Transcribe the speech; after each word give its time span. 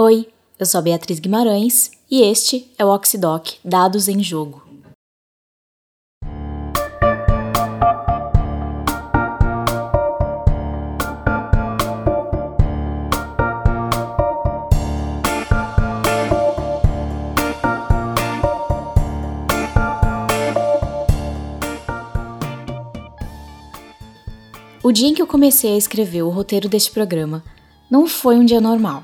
Oi, 0.00 0.28
eu 0.60 0.64
sou 0.64 0.80
Beatriz 0.80 1.18
Guimarães 1.18 1.90
e 2.08 2.22
este 2.22 2.72
é 2.78 2.84
o 2.84 2.88
Oxidoc 2.88 3.58
Dados 3.64 4.06
em 4.06 4.22
Jogo. 4.22 4.62
O 24.80 24.92
dia 24.92 25.08
em 25.08 25.14
que 25.14 25.20
eu 25.20 25.26
comecei 25.26 25.74
a 25.74 25.76
escrever 25.76 26.22
o 26.22 26.28
roteiro 26.28 26.68
deste 26.68 26.92
programa 26.92 27.42
não 27.90 28.06
foi 28.06 28.36
um 28.36 28.44
dia 28.44 28.60
normal. 28.60 29.02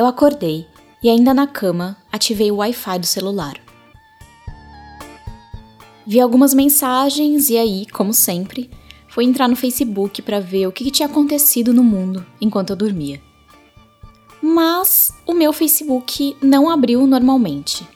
Eu 0.00 0.06
acordei 0.06 0.66
e, 1.02 1.10
ainda 1.10 1.34
na 1.34 1.46
cama, 1.46 1.94
ativei 2.10 2.50
o 2.50 2.56
Wi-Fi 2.56 3.00
do 3.00 3.06
celular. 3.06 3.60
Vi 6.06 6.18
algumas 6.18 6.54
mensagens 6.54 7.50
e 7.50 7.58
aí, 7.58 7.84
como 7.84 8.14
sempre, 8.14 8.70
fui 9.10 9.26
entrar 9.26 9.46
no 9.46 9.54
Facebook 9.54 10.22
para 10.22 10.40
ver 10.40 10.66
o 10.66 10.72
que 10.72 10.90
tinha 10.90 11.06
acontecido 11.06 11.74
no 11.74 11.84
mundo 11.84 12.24
enquanto 12.40 12.70
eu 12.70 12.76
dormia. 12.76 13.20
Mas 14.40 15.12
o 15.26 15.34
meu 15.34 15.52
Facebook 15.52 16.34
não 16.40 16.70
abriu 16.70 17.06
normalmente. 17.06 17.86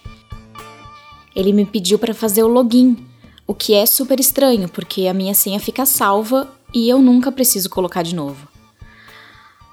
Ele 1.35 1.55
me 1.55 1.65
pediu 1.65 1.99
para 1.99 2.13
fazer 2.13 2.43
o 2.43 2.49
login, 2.49 2.99
o 3.47 3.55
que 3.55 3.73
é 3.73 3.87
super 3.87 4.21
estranho 4.21 4.69
porque 4.69 5.07
a 5.07 5.15
minha 5.15 5.33
senha 5.33 5.59
fica 5.59 5.87
salva 5.87 6.53
e 6.75 6.87
eu 6.87 7.01
nunca 7.01 7.33
preciso 7.33 7.71
colocar 7.71 8.03
de 8.03 8.15
novo. 8.15 8.47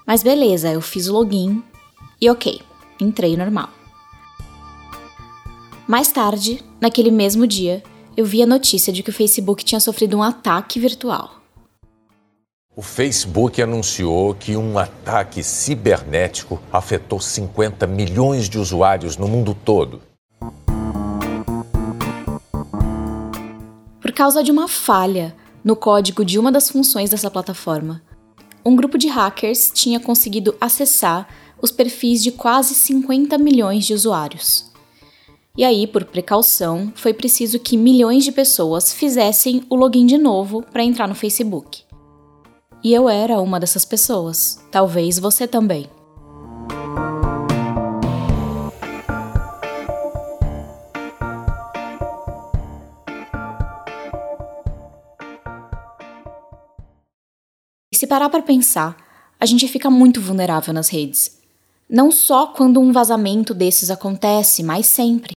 Mas 0.08 0.24
beleza, 0.24 0.72
eu 0.72 0.80
fiz 0.80 1.10
o 1.10 1.14
login 1.14 1.62
e 2.22 2.30
ok, 2.30 2.62
entrei 3.00 3.36
normal. 3.36 3.70
Mais 5.88 6.12
tarde, 6.12 6.64
naquele 6.80 7.10
mesmo 7.10 7.48
dia, 7.48 7.84
eu 8.16 8.26
vi 8.26 8.44
a 8.44 8.46
notícia 8.46 8.94
de 8.94 9.02
que 9.02 9.10
o 9.10 9.14
Facebook 9.14 9.66
tinha 9.66 9.80
sofrido 9.80 10.18
um 10.18 10.22
ataque 10.22 10.80
virtual. 10.80 11.42
O 12.76 12.82
Facebook 12.82 13.62
anunciou 13.62 14.34
que 14.36 14.56
um 14.56 14.78
ataque 14.78 15.44
cibernético 15.44 16.62
afetou 16.72 17.20
50 17.20 17.86
milhões 17.88 18.48
de 18.48 18.60
usuários 18.60 19.18
no 19.18 19.28
mundo 19.28 19.54
todo. 19.54 20.02
Por 24.00 24.12
causa 24.14 24.44
de 24.44 24.52
uma 24.52 24.68
falha 24.68 25.36
no 25.64 25.76
código 25.76 26.24
de 26.24 26.38
uma 26.38 26.52
das 26.52 26.70
funções 26.70 27.10
dessa 27.10 27.30
plataforma, 27.30 28.02
um 28.64 28.76
grupo 28.76 28.98
de 28.98 29.08
hackers 29.08 29.72
tinha 29.74 30.00
conseguido 30.00 30.56
acessar 30.62 31.28
os 31.62 31.72
perfis 31.72 32.24
de 32.24 32.32
quase 32.32 32.74
50 32.74 33.38
milhões 33.38 33.86
de 33.86 33.94
usuários. 33.94 34.72
E 35.58 35.66
aí, 35.66 35.86
por 35.86 36.06
precaução, 36.06 36.94
foi 36.96 37.14
preciso 37.14 37.60
que 37.60 37.76
milhões 37.76 38.24
de 38.24 38.32
pessoas 38.32 38.94
fizessem 38.94 39.64
o 39.70 39.76
login 39.76 40.06
de 40.06 40.18
novo 40.18 40.64
para 40.72 40.84
entrar 40.84 41.08
no 41.08 41.16
Facebook. 41.16 41.84
E 42.82 42.94
eu 42.94 43.10
era 43.10 43.40
uma 43.42 43.60
dessas 43.60 43.84
pessoas, 43.84 44.64
talvez 44.72 45.20
você 45.20 45.46
também. 45.46 45.90
E 57.92 57.96
se 57.96 58.08
parar 58.08 58.30
para 58.30 58.42
pensar, 58.42 58.96
a 59.38 59.46
gente 59.46 59.68
fica 59.68 59.90
muito 59.90 60.22
vulnerável 60.22 60.74
nas 60.74 60.88
redes. 60.88 61.41
Não 61.92 62.10
só 62.10 62.48
quando 62.48 62.80
um 62.80 62.94
vazamento 62.94 63.54
desses 63.54 63.92
acontece, 63.92 64.64
mas 64.64 64.86
sempre. 64.86 65.34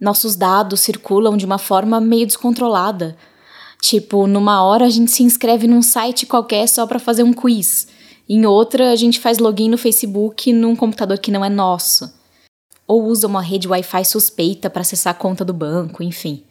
Nossos 0.00 0.36
dados 0.36 0.78
circulam 0.78 1.36
de 1.36 1.44
uma 1.44 1.58
forma 1.58 2.00
meio 2.00 2.24
descontrolada. 2.24 3.16
Tipo, 3.80 4.28
numa 4.28 4.62
hora 4.62 4.86
a 4.86 4.88
gente 4.88 5.10
se 5.10 5.24
inscreve 5.24 5.66
num 5.66 5.82
site 5.82 6.24
qualquer 6.24 6.68
só 6.68 6.86
para 6.86 7.00
fazer 7.00 7.24
um 7.24 7.32
quiz. 7.32 7.88
Em 8.28 8.46
outra, 8.46 8.92
a 8.92 8.96
gente 8.96 9.18
faz 9.18 9.38
login 9.38 9.68
no 9.68 9.76
Facebook 9.76 10.52
num 10.52 10.76
computador 10.76 11.18
que 11.18 11.32
não 11.32 11.44
é 11.44 11.48
nosso. 11.48 12.14
Ou 12.86 13.02
usa 13.06 13.26
uma 13.26 13.42
rede 13.42 13.66
Wi-Fi 13.66 14.04
suspeita 14.04 14.70
para 14.70 14.82
acessar 14.82 15.10
a 15.10 15.18
conta 15.18 15.44
do 15.44 15.52
banco, 15.52 16.00
enfim. 16.00 16.44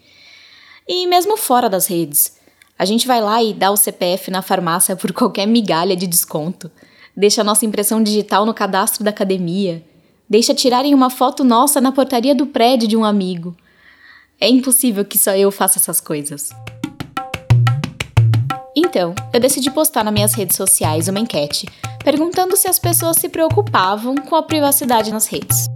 E 0.85 1.07
mesmo 1.07 1.37
fora 1.37 1.69
das 1.69 1.87
redes, 1.87 2.35
a 2.77 2.83
gente 2.83 3.07
vai 3.07 3.21
lá 3.21 3.41
e 3.41 3.53
dá 3.53 3.71
o 3.71 3.77
CPF 3.77 4.29
na 4.29 4.41
farmácia 4.41 4.93
por 4.93 5.13
qualquer 5.13 5.45
migalha 5.45 5.95
de 5.95 6.05
desconto 6.05 6.69
deixa 7.15 7.43
nossa 7.43 7.65
impressão 7.65 8.01
digital 8.01 8.45
no 8.45 8.53
cadastro 8.53 9.03
da 9.03 9.09
academia, 9.09 9.83
deixa 10.29 10.53
tirarem 10.53 10.93
uma 10.93 11.09
foto 11.09 11.43
nossa 11.43 11.81
na 11.81 11.91
portaria 11.91 12.35
do 12.35 12.45
prédio 12.45 12.87
de 12.87 12.97
um 12.97 13.03
amigo. 13.03 13.55
É 14.39 14.49
impossível 14.49 15.05
que 15.05 15.17
só 15.17 15.35
eu 15.35 15.51
faça 15.51 15.77
essas 15.77 15.99
coisas. 16.01 16.49
Então, 18.75 19.13
eu 19.33 19.39
decidi 19.39 19.69
postar 19.69 20.03
nas 20.03 20.13
minhas 20.13 20.33
redes 20.33 20.55
sociais 20.55 21.07
uma 21.07 21.19
enquete 21.19 21.65
perguntando 22.03 22.55
se 22.55 22.67
as 22.67 22.79
pessoas 22.79 23.17
se 23.17 23.29
preocupavam 23.29 24.15
com 24.15 24.35
a 24.35 24.43
privacidade 24.43 25.11
nas 25.11 25.27
redes. 25.27 25.67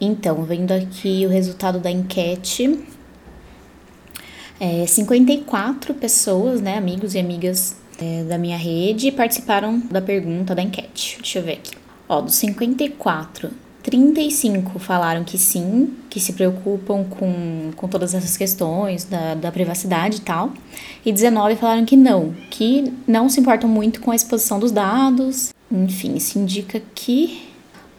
Então, 0.00 0.44
vendo 0.44 0.72
aqui 0.72 1.24
o 1.26 1.28
resultado 1.28 1.80
da 1.80 1.90
enquete, 1.90 2.86
é, 4.60 4.86
54 4.86 5.94
pessoas, 5.94 6.60
né, 6.60 6.76
amigos 6.76 7.14
e 7.14 7.18
amigas 7.18 7.76
é, 8.00 8.24
da 8.24 8.38
minha 8.38 8.56
rede, 8.56 9.10
participaram 9.10 9.78
da 9.90 10.00
pergunta 10.00 10.54
da 10.54 10.62
enquete. 10.62 11.18
Deixa 11.20 11.38
eu 11.38 11.42
ver 11.42 11.52
aqui. 11.54 11.72
Ó, 12.08 12.20
dos 12.20 12.34
54, 12.36 13.50
35 13.82 14.78
falaram 14.78 15.24
que 15.24 15.38
sim, 15.38 15.94
que 16.08 16.20
se 16.20 16.32
preocupam 16.32 17.04
com, 17.04 17.70
com 17.76 17.88
todas 17.88 18.14
essas 18.14 18.36
questões 18.36 19.04
da, 19.04 19.34
da 19.34 19.52
privacidade 19.52 20.18
e 20.18 20.20
tal. 20.20 20.52
E 21.04 21.12
19 21.12 21.56
falaram 21.56 21.84
que 21.84 21.96
não, 21.96 22.34
que 22.50 22.92
não 23.06 23.28
se 23.28 23.40
importam 23.40 23.68
muito 23.68 24.00
com 24.00 24.10
a 24.10 24.16
exposição 24.16 24.58
dos 24.58 24.72
dados. 24.72 25.52
Enfim, 25.70 26.14
isso 26.14 26.38
indica 26.38 26.80
que. 26.94 27.44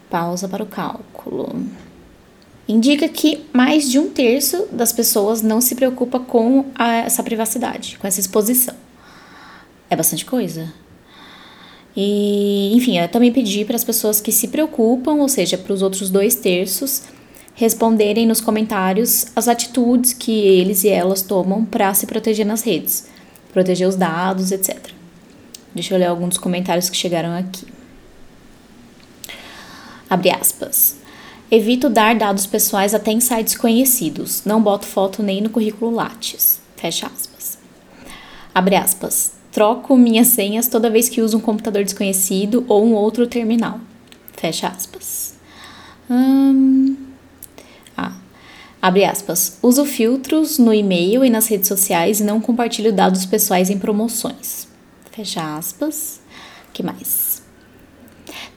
Pausa 0.09 0.47
para 0.47 0.63
o 0.63 0.65
cálculo 0.65 1.53
indica 2.67 3.07
que 3.07 3.45
mais 3.53 3.89
de 3.89 3.97
um 3.97 4.09
terço 4.09 4.67
das 4.71 4.91
pessoas 4.91 5.41
não 5.41 5.61
se 5.61 5.75
preocupa 5.75 6.19
com 6.19 6.65
a, 6.75 6.95
essa 6.97 7.23
privacidade, 7.23 7.97
com 7.99 8.07
essa 8.07 8.19
exposição. 8.19 8.75
É 9.89 9.95
bastante 9.95 10.25
coisa. 10.25 10.71
E, 11.95 12.75
enfim, 12.75 12.99
eu 12.99 13.07
também 13.07 13.31
pedi 13.31 13.65
para 13.65 13.75
as 13.75 13.83
pessoas 13.83 14.21
que 14.21 14.31
se 14.31 14.49
preocupam, 14.49 15.13
ou 15.13 15.29
seja, 15.29 15.57
para 15.57 15.73
os 15.73 15.81
outros 15.81 16.09
dois 16.09 16.35
terços, 16.35 17.03
responderem 17.55 18.27
nos 18.27 18.39
comentários 18.39 19.27
as 19.35 19.47
atitudes 19.47 20.13
que 20.13 20.31
eles 20.31 20.83
e 20.83 20.89
elas 20.89 21.23
tomam 21.23 21.65
para 21.65 21.91
se 21.93 22.05
proteger 22.05 22.45
nas 22.45 22.61
redes, 22.61 23.07
proteger 23.51 23.87
os 23.87 23.95
dados, 23.95 24.51
etc. 24.51 24.77
Deixa 25.73 25.95
eu 25.95 25.97
ler 25.97 26.05
alguns 26.05 26.37
comentários 26.37 26.89
que 26.89 26.95
chegaram 26.95 27.35
aqui. 27.35 27.65
Abre 30.09 30.29
aspas. 30.29 30.97
Evito 31.49 31.89
dar 31.89 32.15
dados 32.15 32.45
pessoais 32.45 32.93
até 32.93 33.11
em 33.11 33.21
sites 33.21 33.55
conhecidos. 33.55 34.43
Não 34.45 34.61
boto 34.61 34.85
foto 34.85 35.23
nem 35.23 35.41
no 35.41 35.49
currículo 35.49 35.91
Lattes. 35.91 36.59
Fecha 36.75 37.07
aspas. 37.07 37.57
Abre 38.53 38.75
aspas. 38.75 39.31
Troco 39.51 39.95
minhas 39.95 40.27
senhas 40.27 40.67
toda 40.67 40.89
vez 40.89 41.07
que 41.07 41.21
uso 41.21 41.37
um 41.37 41.41
computador 41.41 41.83
desconhecido 41.83 42.65
ou 42.67 42.85
um 42.85 42.93
outro 42.93 43.25
terminal. 43.27 43.79
Fecha 44.33 44.67
aspas. 44.67 45.35
Hum... 46.09 46.95
Ah. 47.95 48.11
Abre 48.81 49.05
aspas. 49.05 49.57
Uso 49.63 49.85
filtros 49.85 50.59
no 50.59 50.73
e-mail 50.73 51.23
e 51.23 51.29
nas 51.29 51.47
redes 51.47 51.69
sociais 51.69 52.19
e 52.19 52.23
não 52.23 52.41
compartilho 52.41 52.91
dados 52.91 53.25
pessoais 53.25 53.69
em 53.69 53.79
promoções. 53.79 54.67
Fecha 55.11 55.57
aspas. 55.57 56.19
que 56.73 56.83
mais? 56.83 57.26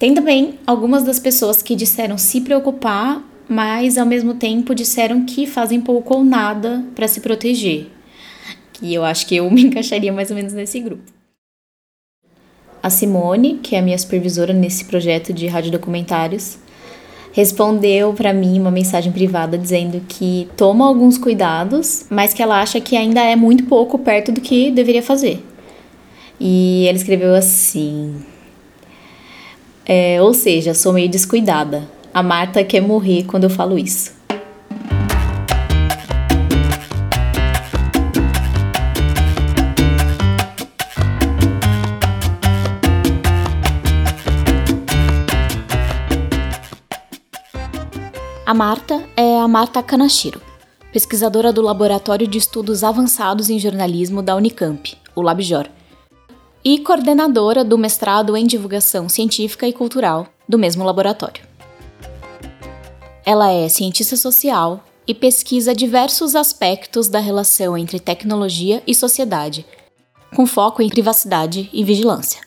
Tem 0.01 0.15
também 0.15 0.55
algumas 0.67 1.05
das 1.05 1.19
pessoas 1.19 1.61
que 1.61 1.77
disseram 1.77 2.17
se 2.17 2.41
preocupar, 2.41 3.23
mas 3.47 3.99
ao 3.99 4.07
mesmo 4.07 4.33
tempo 4.33 4.75
disseram 4.75 5.27
que 5.27 5.47
fazem 5.47 5.79
pouco 5.79 6.15
ou 6.15 6.25
nada 6.25 6.83
para 6.95 7.07
se 7.07 7.21
proteger. 7.21 7.89
E 8.81 8.95
eu 8.95 9.05
acho 9.05 9.27
que 9.27 9.37
eu 9.37 9.51
me 9.51 9.61
encaixaria 9.69 10.11
mais 10.11 10.31
ou 10.31 10.37
menos 10.37 10.55
nesse 10.55 10.81
grupo. 10.81 11.03
A 12.83 12.89
Simone, 12.89 13.61
que 13.63 13.77
é 13.77 13.81
a 13.81 13.83
minha 13.83 13.99
supervisora 13.99 14.55
nesse 14.55 14.87
projeto 14.87 15.35
de 15.35 15.47
radiodocumentários, 15.47 16.57
respondeu 17.31 18.15
para 18.15 18.33
mim 18.33 18.59
uma 18.59 18.71
mensagem 18.71 19.13
privada 19.13 19.59
dizendo 19.59 20.01
que 20.09 20.49
toma 20.57 20.87
alguns 20.87 21.19
cuidados, 21.19 22.07
mas 22.09 22.33
que 22.33 22.43
ela 22.43 22.63
acha 22.63 22.81
que 22.81 22.97
ainda 22.97 23.21
é 23.21 23.37
muito 23.37 23.65
pouco 23.65 23.99
perto 23.99 24.33
do 24.33 24.41
que 24.41 24.71
deveria 24.71 25.03
fazer. 25.03 25.45
E 26.41 26.87
ela 26.89 26.97
escreveu 26.97 27.35
assim: 27.35 28.15
é, 29.93 30.23
ou 30.23 30.33
seja, 30.33 30.73
sou 30.73 30.93
meio 30.93 31.09
descuidada. 31.09 31.83
A 32.15 32.23
Marta 32.23 32.63
quer 32.63 32.81
morrer 32.81 33.25
quando 33.25 33.43
eu 33.43 33.51
falo 33.51 33.77
isso. 33.77 34.13
A 48.47 48.55
Marta 48.55 49.03
é 49.17 49.41
a 49.41 49.49
Marta 49.49 49.83
Kanashiro, 49.83 50.41
pesquisadora 50.93 51.53
do 51.53 51.63
Laboratório 51.63 52.29
de 52.29 52.39
Estudos 52.39 52.85
Avançados 52.85 53.51
em 53.51 53.59
Jornalismo 53.59 54.23
da 54.23 54.37
Unicamp, 54.37 54.97
o 55.17 55.21
LabJOR, 55.21 55.67
e 56.65 56.79
coordenadora 56.79 57.65
do 57.65 57.79
mestrado 57.79 58.37
em 58.37 58.47
Divulgação 58.47 59.09
Científica 59.09 59.67
e 59.67 59.73
Cultural 59.73 60.27
do 60.49 60.59
mesmo 60.59 60.85
laboratório. 60.85 61.43
Ela 63.25 63.51
é 63.51 63.69
cientista 63.69 64.17
social 64.17 64.85
e 65.07 65.15
pesquisa 65.15 65.75
diversos 65.75 66.37
aspectos 66.37 67.09
da 67.09 67.19
relação 67.19 67.77
entre 67.77 67.99
tecnologia 67.99 68.83
e 68.87 68.95
sociedade, 68.95 69.65
com 70.35 70.47
foco 70.47 70.83
em 70.83 70.89
privacidade 70.89 71.71
e 71.73 71.83
vigilância. 71.83 72.41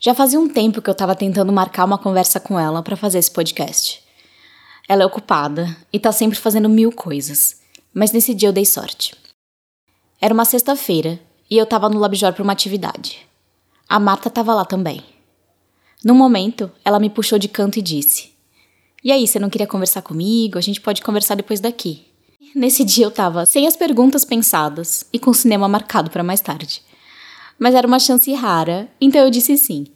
Já 0.00 0.14
fazia 0.14 0.38
um 0.38 0.48
tempo 0.48 0.82
que 0.82 0.90
eu 0.90 0.92
estava 0.92 1.14
tentando 1.14 1.50
marcar 1.50 1.84
uma 1.86 1.96
conversa 1.96 2.38
com 2.38 2.60
ela 2.60 2.82
para 2.82 2.96
fazer 2.96 3.18
esse 3.18 3.30
podcast. 3.30 4.02
Ela 4.86 5.02
é 5.02 5.06
ocupada 5.06 5.74
e 5.90 5.98
tá 5.98 6.12
sempre 6.12 6.38
fazendo 6.38 6.68
mil 6.68 6.92
coisas, 6.92 7.63
mas 7.94 8.12
nesse 8.12 8.34
dia 8.34 8.48
eu 8.48 8.52
dei 8.52 8.66
sorte. 8.66 9.14
Era 10.20 10.34
uma 10.34 10.44
sexta-feira 10.44 11.20
e 11.50 11.56
eu 11.56 11.64
estava 11.64 11.88
no 11.88 11.98
Labjor 11.98 12.32
para 12.32 12.42
uma 12.42 12.52
atividade. 12.52 13.18
A 13.88 14.00
Marta 14.00 14.28
estava 14.28 14.54
lá 14.54 14.64
também. 14.64 15.02
Num 16.04 16.14
momento, 16.14 16.70
ela 16.84 16.98
me 16.98 17.08
puxou 17.08 17.38
de 17.38 17.48
canto 17.48 17.78
e 17.78 17.82
disse: 17.82 18.32
E 19.02 19.12
aí, 19.12 19.26
você 19.26 19.38
não 19.38 19.48
queria 19.48 19.66
conversar 19.66 20.02
comigo? 20.02 20.58
A 20.58 20.60
gente 20.60 20.80
pode 20.80 21.00
conversar 21.02 21.34
depois 21.34 21.60
daqui. 21.60 22.04
Nesse 22.54 22.84
dia 22.84 23.06
eu 23.06 23.10
tava 23.10 23.46
sem 23.46 23.66
as 23.66 23.76
perguntas 23.76 24.24
pensadas 24.24 25.06
e 25.12 25.18
com 25.18 25.30
o 25.30 25.34
cinema 25.34 25.68
marcado 25.68 26.10
para 26.10 26.22
mais 26.22 26.40
tarde. 26.40 26.82
Mas 27.58 27.74
era 27.74 27.86
uma 27.86 27.98
chance 27.98 28.32
rara, 28.34 28.88
então 29.00 29.22
eu 29.22 29.30
disse 29.30 29.56
sim. 29.56 29.86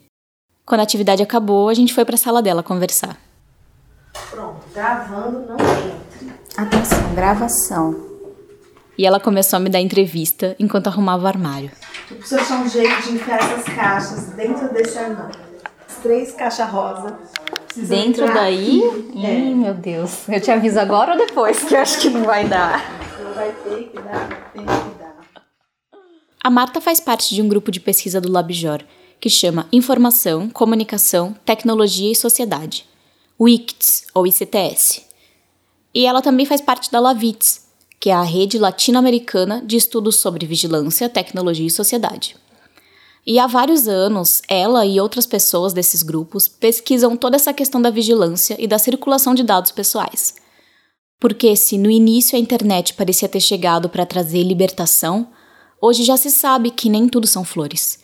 Quando 0.65 0.81
a 0.81 0.83
atividade 0.83 1.23
acabou, 1.23 1.69
a 1.69 1.73
gente 1.73 1.93
foi 1.93 2.05
para 2.05 2.15
a 2.15 2.17
sala 2.17 2.41
dela 2.41 2.61
conversar. 2.61 3.19
Pronto, 4.29 4.61
gravando 4.73 5.45
não 5.47 5.55
entre. 5.55 6.33
Atenção, 6.57 7.15
gravação. 7.15 8.09
E 8.97 9.05
ela 9.05 9.19
começou 9.19 9.57
a 9.57 9.59
me 9.59 9.69
dar 9.69 9.79
entrevista 9.79 10.55
enquanto 10.59 10.87
arrumava 10.87 11.23
o 11.23 11.27
armário. 11.27 11.71
Tu 12.07 12.15
precisa 12.15 12.41
achar 12.41 12.61
um 12.61 12.69
jeito 12.69 13.01
de 13.03 13.13
enfiar 13.13 13.37
essas 13.37 13.63
caixas 13.73 14.25
dentro 14.33 14.73
desse 14.73 14.97
armário 14.97 15.49
três 16.01 16.31
caixas 16.31 16.69
rosa. 16.69 17.17
Dentro 17.75 18.25
daí? 18.33 18.81
É. 19.15 19.39
Ih, 19.39 19.55
meu 19.55 19.73
Deus. 19.73 20.27
Eu 20.27 20.41
te 20.41 20.51
aviso 20.51 20.79
agora 20.79 21.13
ou 21.13 21.17
depois? 21.17 21.63
Que 21.63 21.75
eu 21.75 21.79
acho 21.79 21.99
que 22.01 22.09
não 22.09 22.23
vai 22.23 22.47
dar. 22.47 22.83
Não 23.23 23.33
vai 23.33 23.51
ter 23.51 23.89
que 23.89 24.01
dar, 24.01 24.51
tem 24.53 24.65
que 24.65 24.99
dar. 24.99 25.15
A 26.43 26.49
Marta 26.49 26.81
faz 26.81 26.99
parte 26.99 27.35
de 27.35 27.41
um 27.41 27.47
grupo 27.47 27.71
de 27.71 27.79
pesquisa 27.79 28.19
do 28.19 28.31
LabJOR 28.31 28.81
que 29.19 29.29
chama 29.29 29.67
Informação, 29.71 30.49
Comunicação, 30.49 31.35
Tecnologia 31.45 32.11
e 32.11 32.15
Sociedade, 32.15 32.85
o 33.39 33.47
ICTS, 33.47 34.07
ou 34.13 34.27
ICTS. 34.27 35.01
E 35.95 36.05
ela 36.05 36.21
também 36.21 36.45
faz 36.45 36.59
parte 36.59 36.91
da 36.91 36.99
LAVITS, 36.99 37.61
que 37.97 38.09
é 38.09 38.13
a 38.13 38.21
rede 38.21 38.59
latino-americana 38.59 39.63
de 39.65 39.77
estudos 39.77 40.17
sobre 40.17 40.45
vigilância, 40.45 41.07
tecnologia 41.07 41.65
e 41.65 41.71
sociedade. 41.71 42.35
E 43.25 43.39
há 43.39 43.47
vários 43.47 43.87
anos, 43.87 44.41
ela 44.47 44.85
e 44.85 44.99
outras 44.99 45.25
pessoas 45.25 45.71
desses 45.71 46.03
grupos 46.03 46.49
pesquisam 46.49 47.15
toda 47.15 47.37
essa 47.37 47.53
questão 47.53 47.81
da 47.81 47.89
vigilância 47.89 48.57
e 48.59 48.67
da 48.67 48.77
circulação 48.77 49.33
de 49.33 49.43
dados 49.43 49.71
pessoais. 49.71 50.35
Porque 51.19 51.55
se 51.55 51.77
no 51.77 51.89
início 51.89 52.37
a 52.37 52.39
internet 52.39 52.93
parecia 52.93 53.29
ter 53.29 53.41
chegado 53.41 53.89
para 53.89 54.05
trazer 54.05 54.43
libertação, 54.43 55.29
hoje 55.81 56.03
já 56.03 56.17
se 56.17 56.29
sabe 56.29 56.71
que 56.71 56.89
nem 56.89 57.07
tudo 57.07 57.27
são 57.27 57.43
flores. 57.45 57.99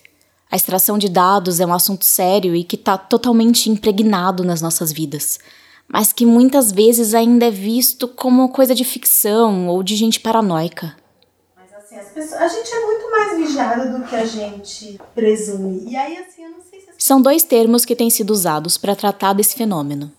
A 0.51 0.55
extração 0.55 0.97
de 0.97 1.09
dados 1.09 1.59
é 1.59 1.65
um 1.65 1.73
assunto 1.73 2.05
sério 2.05 2.55
e 2.55 2.63
que 2.63 2.75
está 2.75 2.97
totalmente 2.97 3.69
impregnado 3.69 4.43
nas 4.43 4.61
nossas 4.61 4.91
vidas, 4.91 5.39
mas 5.87 6.13
que 6.13 6.25
muitas 6.25 6.71
vezes 6.71 7.13
ainda 7.13 7.47
é 7.47 7.51
visto 7.51 8.07
como 8.07 8.49
coisa 8.49 8.75
de 8.75 8.83
ficção 8.83 9.67
ou 9.67 9.81
de 9.81 9.95
gente 9.95 10.19
paranoica. 10.19 10.95
Assim, 11.77 11.95
pessoas, 12.13 12.33
a 12.33 12.47
gente 12.47 12.73
é 12.73 12.85
muito 12.85 13.11
mais 13.11 13.37
vigiada 13.37 13.97
do 13.97 14.05
que 14.05 14.15
a 14.15 14.25
gente 14.25 14.99
presume. 15.13 15.91
E 15.91 15.95
aí, 15.95 16.17
assim, 16.17 16.43
eu 16.43 16.51
não 16.51 16.61
sei 16.61 16.79
se. 16.79 16.87
São 16.97 17.21
dois 17.21 17.43
termos 17.43 17.85
que 17.85 17.95
têm 17.95 18.09
sido 18.09 18.31
usados 18.31 18.77
para 18.77 18.95
tratar 18.95 19.33
desse 19.33 19.55
fenômeno: 19.55 20.11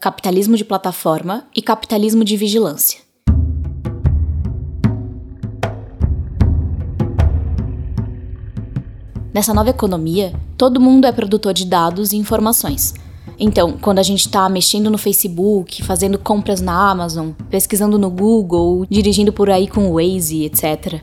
capitalismo 0.00 0.56
de 0.56 0.64
plataforma 0.64 1.46
e 1.54 1.62
capitalismo 1.62 2.24
de 2.24 2.36
vigilância. 2.36 3.07
Nessa 9.32 9.52
nova 9.54 9.70
economia, 9.70 10.34
todo 10.56 10.80
mundo 10.80 11.06
é 11.06 11.12
produtor 11.12 11.52
de 11.52 11.64
dados 11.64 12.12
e 12.12 12.16
informações 12.16 12.94
então, 13.40 13.78
quando 13.80 14.00
a 14.00 14.02
gente 14.02 14.20
está 14.20 14.48
mexendo 14.48 14.90
no 14.90 14.98
Facebook, 14.98 15.84
fazendo 15.84 16.18
compras 16.18 16.60
na 16.60 16.90
Amazon, 16.90 17.30
pesquisando 17.48 17.96
no 17.96 18.10
Google, 18.10 18.84
dirigindo 18.90 19.32
por 19.32 19.48
aí 19.48 19.68
com 19.68 19.88
o 19.88 19.94
Waze, 19.94 20.44
etc., 20.44 21.00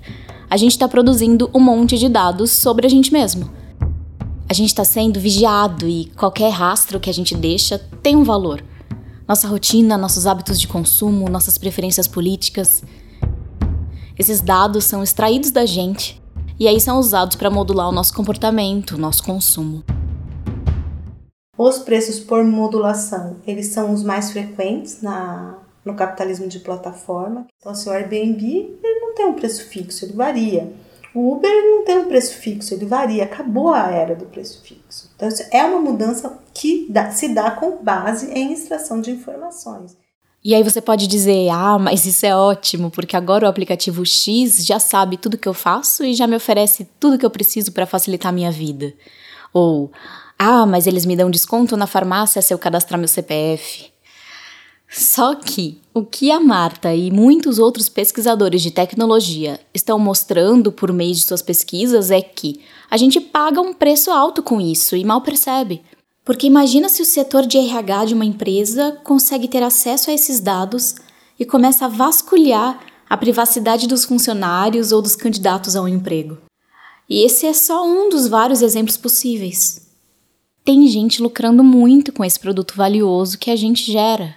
a 0.49 0.57
gente 0.57 0.71
está 0.71 0.87
produzindo 0.87 1.49
um 1.53 1.61
monte 1.61 1.97
de 1.97 2.09
dados 2.09 2.51
sobre 2.51 2.85
a 2.85 2.89
gente 2.89 3.11
mesmo. 3.11 3.49
A 4.49 4.53
gente 4.53 4.67
está 4.67 4.83
sendo 4.83 5.19
vigiado 5.19 5.87
e 5.87 6.11
qualquer 6.17 6.51
rastro 6.51 6.99
que 6.99 7.09
a 7.09 7.13
gente 7.13 7.33
deixa 7.35 7.79
tem 8.03 8.17
um 8.17 8.23
valor. 8.23 8.63
Nossa 9.27 9.47
rotina, 9.47 9.97
nossos 9.97 10.27
hábitos 10.27 10.59
de 10.59 10.67
consumo, 10.67 11.29
nossas 11.29 11.57
preferências 11.57 12.05
políticas. 12.07 12.83
Esses 14.19 14.41
dados 14.41 14.83
são 14.83 15.01
extraídos 15.01 15.51
da 15.51 15.65
gente 15.65 16.21
e 16.59 16.67
aí 16.67 16.79
são 16.79 16.99
usados 16.99 17.35
para 17.35 17.49
modular 17.49 17.89
o 17.89 17.91
nosso 17.91 18.13
comportamento, 18.13 18.95
o 18.95 18.97
nosso 18.97 19.23
consumo. 19.23 19.83
Os 21.57 21.79
preços 21.79 22.19
por 22.19 22.43
modulação, 22.43 23.37
eles 23.45 23.67
são 23.67 23.93
os 23.93 24.03
mais 24.03 24.31
frequentes 24.31 25.01
na, 25.01 25.57
no 25.83 25.95
capitalismo 25.95 26.47
de 26.47 26.59
plataforma. 26.59 27.47
Então, 27.59 27.71
assim, 27.71 27.89
o 27.89 27.93
Airbnb 27.93 28.77
ele 28.83 28.99
não 28.99 29.13
tem 29.13 29.25
um 29.25 29.33
preço 29.33 29.65
fixo, 29.65 30.05
ele 30.05 30.13
varia. 30.13 30.73
O 31.13 31.33
Uber 31.33 31.49
não 31.49 31.85
tem 31.85 31.97
um 31.97 32.07
preço 32.07 32.35
fixo, 32.35 32.73
ele 32.73 32.85
varia. 32.85 33.23
Acabou 33.23 33.69
a 33.69 33.89
era 33.89 34.15
do 34.15 34.25
preço 34.25 34.61
fixo. 34.63 35.09
Então, 35.15 35.29
é 35.51 35.63
uma 35.63 35.79
mudança 35.79 36.39
que 36.53 36.87
dá, 36.89 37.09
se 37.11 37.29
dá 37.29 37.51
com 37.51 37.81
base 37.81 38.29
em 38.31 38.51
extração 38.51 38.99
de 38.99 39.11
informações. 39.11 39.95
E 40.45 40.53
aí 40.53 40.61
você 40.61 40.79
pode 40.79 41.07
dizer, 41.07 41.49
ah, 41.49 41.79
mas 41.79 42.05
isso 42.05 42.23
é 42.23 42.35
ótimo, 42.35 42.91
porque 42.91 43.17
agora 43.17 43.47
o 43.47 43.49
aplicativo 43.49 44.05
X 44.05 44.63
já 44.63 44.79
sabe 44.79 45.17
tudo 45.17 45.39
que 45.39 45.47
eu 45.47 45.55
faço 45.55 46.05
e 46.05 46.13
já 46.13 46.27
me 46.27 46.35
oferece 46.35 46.87
tudo 46.99 47.17
que 47.17 47.25
eu 47.25 47.31
preciso 47.31 47.71
para 47.71 47.87
facilitar 47.87 48.29
a 48.29 48.31
minha 48.31 48.51
vida. 48.51 48.93
Ou, 49.51 49.91
ah, 50.37 50.67
mas 50.67 50.85
eles 50.85 51.03
me 51.03 51.15
dão 51.15 51.31
desconto 51.31 51.75
na 51.75 51.87
farmácia 51.87 52.43
se 52.43 52.53
eu 52.53 52.59
cadastrar 52.59 52.99
meu 52.99 53.07
CPF. 53.07 53.91
Só 54.87 55.33
que 55.33 55.81
o 55.91 56.05
que 56.05 56.29
a 56.29 56.39
Marta 56.39 56.93
e 56.93 57.09
muitos 57.09 57.57
outros 57.57 57.89
pesquisadores 57.89 58.61
de 58.61 58.69
tecnologia 58.69 59.59
estão 59.73 59.97
mostrando 59.97 60.71
por 60.71 60.93
meio 60.93 61.15
de 61.15 61.23
suas 61.23 61.41
pesquisas 61.41 62.11
é 62.11 62.21
que 62.21 62.61
a 62.87 62.97
gente 62.97 63.19
paga 63.19 63.59
um 63.59 63.73
preço 63.73 64.11
alto 64.11 64.43
com 64.43 64.61
isso 64.61 64.95
e 64.95 65.03
mal 65.03 65.21
percebe. 65.21 65.81
Porque 66.25 66.47
imagina 66.47 66.89
se 66.89 67.01
o 67.01 67.05
setor 67.05 67.45
de 67.45 67.57
RH 67.57 68.05
de 68.05 68.13
uma 68.13 68.25
empresa 68.25 68.99
consegue 69.03 69.47
ter 69.47 69.63
acesso 69.63 70.09
a 70.09 70.13
esses 70.13 70.41
dados 70.41 70.95
e 71.39 71.45
começa 71.45 71.85
a 71.85 71.89
vasculhar 71.89 72.83
a 73.09 73.15
privacidade 73.15 73.87
dos 73.87 74.03
funcionários 74.03 74.91
ou 74.91 75.01
dos 75.01 75.15
candidatos 75.15 75.75
ao 75.75 75.87
emprego. 75.87 76.39
E 77.07 77.23
esse 77.23 77.45
é 77.45 77.53
só 77.53 77.87
um 77.87 78.09
dos 78.09 78.27
vários 78.27 78.61
exemplos 78.61 78.97
possíveis 78.97 79.85
tem 80.65 80.87
gente 80.87 81.21
lucrando 81.21 81.63
muito 81.63 82.11
com 82.11 82.25
esse 82.25 82.39
produto 82.39 82.75
valioso 82.75 83.37
que 83.37 83.51
a 83.51 83.55
gente 83.55 83.91
gera. 83.91 84.35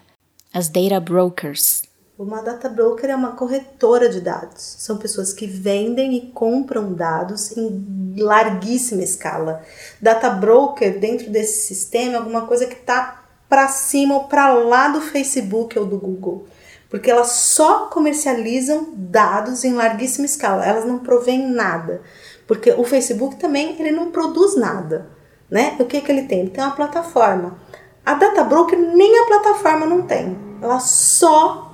As 0.52 0.68
data 0.68 1.00
brokers. 1.00 1.87
Uma 2.18 2.42
data 2.42 2.68
broker 2.68 3.08
é 3.08 3.14
uma 3.14 3.32
corretora 3.32 4.08
de 4.08 4.20
dados. 4.20 4.76
São 4.78 4.96
pessoas 4.98 5.32
que 5.32 5.46
vendem 5.46 6.16
e 6.16 6.32
compram 6.32 6.92
dados 6.92 7.56
em 7.56 8.14
larguíssima 8.18 9.02
escala. 9.02 9.62
Data 10.02 10.28
broker 10.28 10.98
dentro 10.98 11.30
desse 11.30 11.66
sistema 11.66 12.14
é 12.14 12.16
alguma 12.16 12.46
coisa 12.46 12.66
que 12.66 12.74
está 12.74 13.24
para 13.48 13.68
cima 13.68 14.14
ou 14.14 14.24
para 14.24 14.52
lá 14.52 14.88
do 14.88 15.00
Facebook 15.00 15.78
ou 15.78 15.86
do 15.86 15.96
Google, 15.96 16.46
porque 16.90 17.10
elas 17.10 17.30
só 17.30 17.86
comercializam 17.86 18.88
dados 18.94 19.64
em 19.64 19.72
larguíssima 19.72 20.26
escala. 20.26 20.66
Elas 20.66 20.84
não 20.84 20.98
provêm 20.98 21.48
nada, 21.48 22.02
porque 22.46 22.72
o 22.72 22.84
Facebook 22.84 23.36
também 23.36 23.76
ele 23.78 23.92
não 23.92 24.10
produz 24.10 24.56
nada 24.56 25.18
né? 25.50 25.76
O 25.78 25.84
que, 25.84 26.00
que 26.00 26.12
ele 26.12 26.22
tem? 26.22 26.40
Ele 26.40 26.50
tem 26.50 26.62
uma 26.62 26.74
plataforma. 26.74 27.58
A 28.04 28.14
Data 28.14 28.44
Broker 28.44 28.78
nem 28.78 29.20
a 29.20 29.26
plataforma 29.26 29.86
não 29.86 30.02
tem. 30.02 30.36
Ela 30.60 30.80
só 30.80 31.72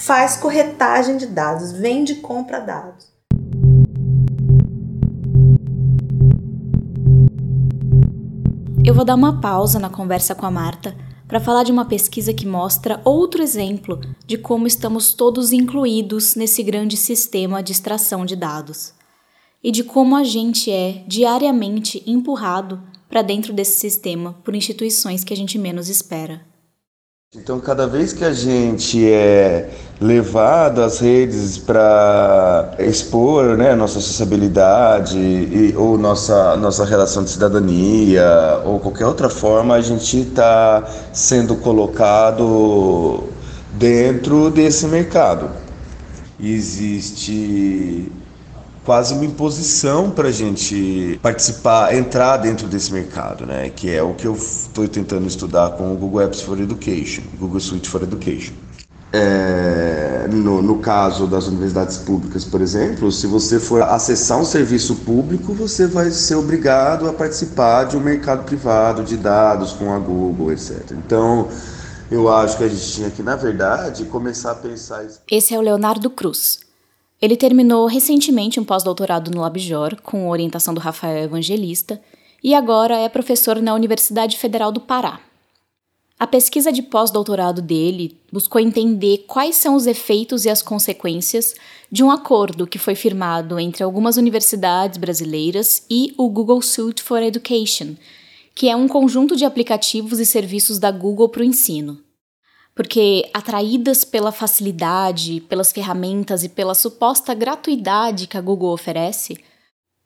faz 0.00 0.34
corretagem 0.34 1.18
de 1.18 1.26
dados, 1.26 1.72
vende 1.72 2.14
e 2.14 2.16
compra 2.16 2.58
dados. 2.58 3.10
Eu 8.82 8.94
vou 8.94 9.04
dar 9.04 9.14
uma 9.14 9.42
pausa 9.42 9.78
na 9.78 9.90
conversa 9.90 10.34
com 10.34 10.46
a 10.46 10.50
Marta 10.50 10.96
para 11.28 11.38
falar 11.38 11.64
de 11.64 11.70
uma 11.70 11.84
pesquisa 11.84 12.32
que 12.32 12.46
mostra 12.46 13.00
outro 13.04 13.42
exemplo 13.42 14.00
de 14.26 14.38
como 14.38 14.66
estamos 14.66 15.12
todos 15.12 15.52
incluídos 15.52 16.34
nesse 16.34 16.62
grande 16.62 16.96
sistema 16.96 17.62
de 17.62 17.72
extração 17.72 18.24
de 18.24 18.34
dados 18.34 18.94
e 19.62 19.70
de 19.70 19.84
como 19.84 20.16
a 20.16 20.24
gente 20.24 20.72
é 20.72 21.04
diariamente 21.06 22.02
empurrado 22.06 22.82
para 23.06 23.20
dentro 23.20 23.52
desse 23.52 23.78
sistema 23.78 24.32
por 24.42 24.56
instituições 24.56 25.22
que 25.22 25.34
a 25.34 25.36
gente 25.36 25.58
menos 25.58 25.90
espera. 25.90 26.49
Então, 27.36 27.60
cada 27.60 27.86
vez 27.86 28.12
que 28.12 28.24
a 28.24 28.32
gente 28.32 29.08
é 29.08 29.70
levado 30.00 30.82
às 30.82 30.98
redes 30.98 31.56
para 31.58 32.74
expor 32.80 33.56
né, 33.56 33.72
nossa 33.76 34.00
sociabilidade 34.00 35.16
e, 35.16 35.72
ou 35.76 35.96
nossa, 35.96 36.56
nossa 36.56 36.84
relação 36.84 37.22
de 37.22 37.30
cidadania 37.30 38.24
ou 38.64 38.80
qualquer 38.80 39.06
outra 39.06 39.28
forma, 39.28 39.76
a 39.76 39.80
gente 39.80 40.22
está 40.22 40.82
sendo 41.12 41.54
colocado 41.54 43.28
dentro 43.74 44.50
desse 44.50 44.88
mercado. 44.88 45.50
Existe 46.40 48.10
quase 48.90 49.14
uma 49.14 49.24
imposição 49.24 50.10
para 50.10 50.26
a 50.26 50.32
gente 50.32 51.16
participar, 51.22 51.94
entrar 51.94 52.38
dentro 52.38 52.66
desse 52.66 52.92
mercado, 52.92 53.46
né? 53.46 53.70
Que 53.70 53.88
é 53.88 54.02
o 54.02 54.14
que 54.14 54.26
eu 54.26 54.34
estou 54.34 54.88
tentando 54.88 55.28
estudar 55.28 55.70
com 55.76 55.92
o 55.92 55.96
Google 55.96 56.22
Apps 56.22 56.40
for 56.40 56.60
Education, 56.60 57.22
Google 57.38 57.60
Suite 57.60 57.88
for 57.88 58.02
Education. 58.02 58.52
É, 59.12 60.26
no, 60.28 60.60
no, 60.60 60.78
caso 60.80 61.28
das 61.28 61.46
universidades 61.46 61.98
públicas, 61.98 62.44
por 62.44 62.60
exemplo, 62.60 63.12
se 63.12 63.28
você 63.28 63.60
for 63.60 63.80
acessar 63.80 64.40
um 64.40 64.44
serviço 64.44 64.96
público, 64.96 65.54
você 65.54 65.86
vai 65.86 66.10
ser 66.10 66.34
obrigado 66.34 67.08
a 67.08 67.12
participar 67.12 67.84
de 67.84 67.96
um 67.96 68.00
mercado 68.00 68.42
privado 68.42 69.04
de 69.04 69.16
dados 69.16 69.70
com 69.72 69.94
a 69.94 70.00
Google, 70.00 70.50
etc. 70.50 70.82
Então, 70.90 71.46
eu 72.10 72.28
acho 72.28 72.58
que 72.58 72.64
a 72.64 72.68
gente 72.68 72.90
tinha 72.90 73.08
que, 73.08 73.22
na 73.22 73.36
verdade, 73.36 74.04
começar 74.06 74.50
a 74.50 74.56
pensar. 74.56 75.06
Esse 75.30 75.54
é 75.54 75.58
o 75.60 75.62
Leonardo 75.62 76.10
Cruz 76.10 76.68
ele 77.20 77.36
terminou 77.36 77.86
recentemente 77.86 78.58
um 78.58 78.64
pós-doutorado 78.64 79.30
no 79.30 79.42
LabJOR, 79.42 80.00
com 80.02 80.30
orientação 80.30 80.72
do 80.72 80.80
Rafael 80.80 81.24
Evangelista, 81.24 82.00
e 82.42 82.54
agora 82.54 82.96
é 82.96 83.08
professor 83.08 83.60
na 83.60 83.74
Universidade 83.74 84.38
Federal 84.38 84.72
do 84.72 84.80
Pará. 84.80 85.20
A 86.18 86.26
pesquisa 86.26 86.72
de 86.72 86.82
pós-doutorado 86.82 87.60
dele 87.60 88.18
buscou 88.32 88.60
entender 88.60 89.24
quais 89.26 89.56
são 89.56 89.74
os 89.74 89.86
efeitos 89.86 90.44
e 90.44 90.50
as 90.50 90.62
consequências 90.62 91.54
de 91.90 92.02
um 92.02 92.10
acordo 92.10 92.66
que 92.66 92.78
foi 92.78 92.94
firmado 92.94 93.58
entre 93.58 93.82
algumas 93.82 94.16
universidades 94.16 94.98
brasileiras 94.98 95.84
e 95.90 96.14
o 96.16 96.28
Google 96.28 96.60
Suite 96.62 97.02
for 97.02 97.22
Education, 97.22 97.96
que 98.54 98.68
é 98.68 98.76
um 98.76 98.88
conjunto 98.88 99.36
de 99.36 99.44
aplicativos 99.44 100.18
e 100.18 100.26
serviços 100.26 100.78
da 100.78 100.90
Google 100.90 101.28
para 101.28 101.42
o 101.42 101.44
ensino 101.44 101.98
porque 102.74 103.28
atraídas 103.34 104.04
pela 104.04 104.32
facilidade, 104.32 105.40
pelas 105.48 105.72
ferramentas 105.72 106.44
e 106.44 106.48
pela 106.48 106.74
suposta 106.74 107.34
gratuidade 107.34 108.26
que 108.26 108.36
a 108.36 108.40
Google 108.40 108.72
oferece, 108.72 109.38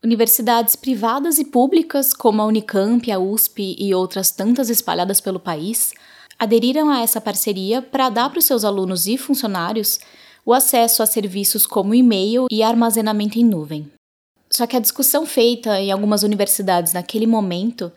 universidades 0.02 0.76
privadas 0.76 1.38
e 1.38 1.44
públicas, 1.44 2.12
como 2.12 2.42
a 2.42 2.46
Unicamp, 2.46 3.10
a 3.10 3.18
USP 3.18 3.76
e 3.78 3.94
outras 3.94 4.30
tantas 4.30 4.68
espalhadas 4.68 5.20
pelo 5.20 5.40
país, 5.40 5.92
aderiram 6.38 6.90
a 6.90 7.00
essa 7.00 7.20
parceria 7.20 7.80
para 7.80 8.10
dar 8.10 8.28
para 8.28 8.38
os 8.38 8.44
seus 8.44 8.64
alunos 8.64 9.06
e 9.06 9.16
funcionários 9.16 10.00
o 10.44 10.52
acesso 10.52 11.02
a 11.02 11.06
serviços 11.06 11.66
como 11.66 11.94
e-mail 11.94 12.46
e 12.50 12.62
armazenamento 12.62 13.38
em 13.38 13.44
nuvem. 13.44 13.90
Só 14.50 14.66
que 14.66 14.76
a 14.76 14.80
discussão 14.80 15.24
feita 15.24 15.80
em 15.80 15.90
algumas 15.90 16.22
universidades 16.22 16.92
naquele 16.92 17.26
momento 17.26 17.90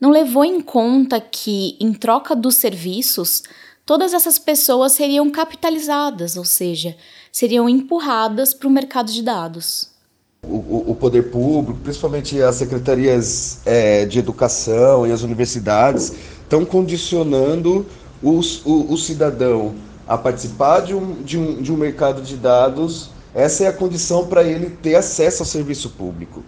não 0.00 0.10
levou 0.10 0.44
em 0.44 0.60
conta 0.60 1.20
que, 1.20 1.76
em 1.78 1.92
troca 1.92 2.34
dos 2.34 2.56
serviços, 2.56 3.42
todas 3.84 4.12
essas 4.14 4.38
pessoas 4.38 4.92
seriam 4.92 5.30
capitalizadas, 5.30 6.36
ou 6.36 6.44
seja, 6.44 6.96
seriam 7.30 7.68
empurradas 7.68 8.54
para 8.54 8.68
o 8.68 8.70
mercado 8.70 9.10
de 9.10 9.22
dados. 9.22 9.90
O, 10.44 10.90
o, 10.90 10.96
poder 10.96 11.30
público, 11.30 11.78
principalmente 11.84 12.42
as 12.42 12.56
secretarias 12.56 13.60
é, 13.64 14.04
de 14.04 14.18
educação 14.18 15.06
e 15.06 15.12
as 15.12 15.22
universidades, 15.22 16.12
estão 16.42 16.64
condicionando 16.64 17.86
os, 18.20 18.60
o, 18.66 18.92
o, 18.92 18.98
cidadão 18.98 19.72
a 20.06 20.18
participar 20.18 20.80
de 20.80 20.94
um, 20.94 21.22
de, 21.22 21.38
um, 21.38 21.62
de 21.62 21.72
um 21.72 21.76
mercado 21.76 22.22
de 22.22 22.36
dados. 22.36 23.10
Essa 23.32 23.64
é 23.64 23.66
a 23.68 23.72
condição 23.72 24.26
para 24.26 24.42
ele 24.42 24.70
ter 24.70 24.96
acesso 24.96 25.42
ao 25.42 25.46
serviço 25.46 25.90
público. 25.90 26.42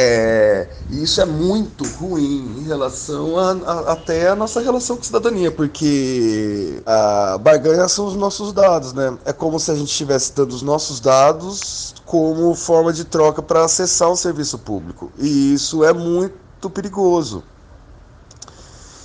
É, 0.00 0.68
isso 0.92 1.20
é 1.20 1.24
muito 1.24 1.82
ruim 1.82 2.54
em 2.60 2.62
relação 2.62 3.36
a, 3.36 3.50
a, 3.50 3.92
até 3.94 4.28
a 4.28 4.36
nossa 4.36 4.60
relação 4.60 4.96
com 4.96 5.02
cidadania, 5.02 5.50
porque 5.50 6.80
a 6.86 7.36
barganha 7.36 7.88
são 7.88 8.06
os 8.06 8.14
nossos 8.14 8.52
dados, 8.52 8.92
né? 8.92 9.18
É 9.24 9.32
como 9.32 9.58
se 9.58 9.72
a 9.72 9.74
gente 9.74 9.90
estivesse 9.90 10.32
dando 10.32 10.52
os 10.52 10.62
nossos 10.62 11.00
dados 11.00 11.96
como 12.06 12.54
forma 12.54 12.92
de 12.92 13.04
troca 13.04 13.42
para 13.42 13.64
acessar 13.64 14.08
um 14.08 14.14
serviço 14.14 14.56
público. 14.58 15.10
E 15.18 15.52
isso 15.52 15.82
é 15.82 15.92
muito 15.92 16.70
perigoso. 16.70 17.42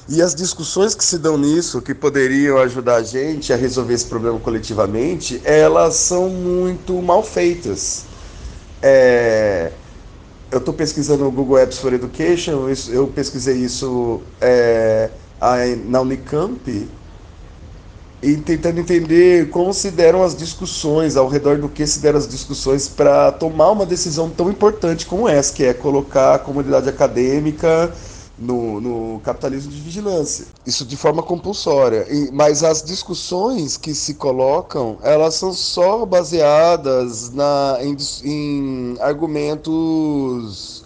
E 0.07 0.21
as 0.21 0.35
discussões 0.35 0.93
que 0.93 1.03
se 1.03 1.17
dão 1.17 1.39
nisso, 1.39 1.81
que 1.81 1.95
poderiam 1.95 2.59
ajudar 2.59 2.97
a 2.97 3.03
gente 3.03 3.51
a 3.51 3.55
resolver 3.55 3.95
esse 3.95 4.05
problema 4.05 4.39
coletivamente, 4.39 5.41
elas 5.43 5.95
são 5.95 6.29
muito 6.29 6.93
mal 7.01 7.23
feitas. 7.23 8.05
É, 8.79 9.71
eu 10.53 10.59
estou 10.59 10.73
pesquisando 10.73 11.23
no 11.23 11.31
Google 11.31 11.57
Apps 11.57 11.79
for 11.79 11.91
Education, 11.93 12.69
eu 12.89 13.07
pesquisei 13.07 13.57
isso 13.57 14.21
é, 14.39 15.09
na 15.87 15.99
Unicamp 16.01 16.87
e 18.21 18.37
tentando 18.37 18.79
entender 18.79 19.49
como 19.49 19.73
se 19.73 19.89
deram 19.89 20.23
as 20.23 20.35
discussões, 20.35 21.17
ao 21.17 21.27
redor 21.27 21.57
do 21.57 21.67
que 21.67 21.87
se 21.87 21.99
deram 21.99 22.19
as 22.19 22.27
discussões 22.27 22.87
para 22.87 23.31
tomar 23.31 23.71
uma 23.71 23.85
decisão 23.85 24.29
tão 24.29 24.47
importante 24.47 25.07
como 25.07 25.27
essa, 25.27 25.51
que 25.51 25.65
é 25.65 25.73
colocar 25.73 26.35
a 26.35 26.39
comunidade 26.39 26.87
acadêmica 26.87 27.91
no, 28.37 28.81
no, 28.81 29.19
capitalismo 29.21 29.71
de 29.71 29.79
vigilância. 29.79 30.47
Isso 30.65 30.85
de 30.85 30.97
forma 30.97 31.21
compulsória. 31.21 32.07
E, 32.09 32.31
mas 32.31 32.63
as 32.63 32.81
discussões 32.81 33.77
que 33.77 33.93
se 33.93 34.15
colocam, 34.15 34.97
elas 35.01 35.35
são 35.35 35.53
só 35.53 36.05
baseadas 36.05 37.31
na, 37.31 37.77
em, 37.81 37.95
em 38.23 38.97
argumentos 38.99 40.83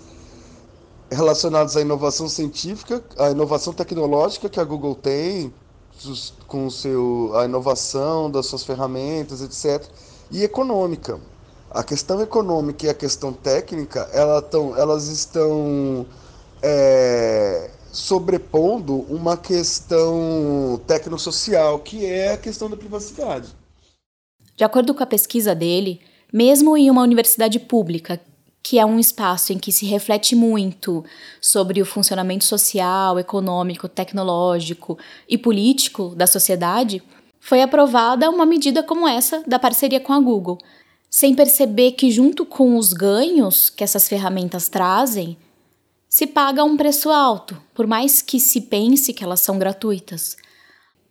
relacionados 1.10 1.77
à 1.77 1.82
inovação 1.82 2.27
científica, 2.27 3.01
à 3.18 3.32
inovação 3.32 3.72
tecnológica 3.74 4.50
que 4.50 4.60
a 4.60 4.63
Google 4.63 4.96
tem, 4.96 5.54
com 6.48 6.70
seu, 6.70 7.32
a 7.36 7.46
inovação 7.46 8.30
das 8.30 8.46
suas 8.46 8.63
ferramentas, 8.63 9.42
etc., 9.42 9.88
e 10.30 10.44
econômica. 10.44 11.20
A 11.72 11.84
questão 11.84 12.22
econômica 12.22 12.86
e 12.86 12.89
a 12.89 12.94
questão 12.94 13.32
técnica, 13.32 14.10
ela 14.12 14.42
tão, 14.42 14.75
elas 14.75 15.08
estão 15.08 16.06
é, 16.61 17.69
sobrepondo 17.91 19.01
uma 19.09 19.35
questão 19.37 20.79
tecnosocial, 20.85 21.79
que 21.79 22.05
é 22.05 22.33
a 22.33 22.37
questão 22.37 22.69
da 22.69 22.77
privacidade. 22.77 23.49
De 24.55 24.63
acordo 24.63 24.93
com 24.93 25.03
a 25.03 25.07
pesquisa 25.07 25.53
dele, 25.53 26.01
mesmo 26.31 26.75
em 26.75 26.89
uma 26.89 27.01
universidade 27.01 27.59
pública, 27.59 28.19
que 28.61 28.77
é 28.77 28.85
um 28.85 28.99
espaço 28.99 29.53
em 29.53 29.57
que 29.57 29.71
se 29.71 29.85
reflete 29.85 30.35
muito 30.35 31.05
sobre 31.39 31.81
o 31.81 31.85
funcionamento 31.85 32.43
social, 32.43 33.17
econômico, 33.17 33.87
tecnológico 33.87 34.97
e 35.29 35.37
político 35.37 36.13
da 36.15 36.27
sociedade, 36.27 37.01
foi 37.39 37.61
aprovada 37.61 38.29
uma 38.29 38.45
medida 38.45 38.83
como 38.83 39.07
essa 39.07 39.41
da 39.47 39.57
parceria 39.57 39.99
com 39.99 40.11
a 40.11 40.19
Google, 40.19 40.57
sem 41.09 41.33
perceber 41.33 41.93
que, 41.93 42.11
junto 42.11 42.45
com 42.45 42.75
os 42.75 42.91
ganhos 42.91 43.69
que 43.69 43.83
essas 43.83 44.07
ferramentas 44.09 44.67
trazem, 44.67 45.37
se 46.17 46.25
paga 46.25 46.63
um 46.63 46.75
preço 46.75 47.12
alto, 47.12 47.62
por 47.75 47.86
mais 47.86 48.24
que 48.24 48.39
se 48.39 48.62
pense 48.62 49.13
que 49.13 49.24
elas 49.24 49.39
são 49.39 49.59
gratuitas. 49.59 50.36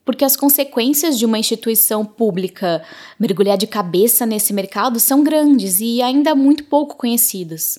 Porque 0.04 0.24
as 0.24 0.36
consequências 0.36 1.16
de 1.16 1.24
uma 1.24 1.38
instituição 1.38 2.04
pública 2.04 2.82
mergulhar 3.16 3.56
de 3.56 3.68
cabeça 3.68 4.26
nesse 4.26 4.52
mercado 4.52 4.98
são 4.98 5.22
grandes 5.22 5.78
e 5.78 6.02
ainda 6.02 6.34
muito 6.34 6.64
pouco 6.64 6.96
conhecidas. 6.96 7.78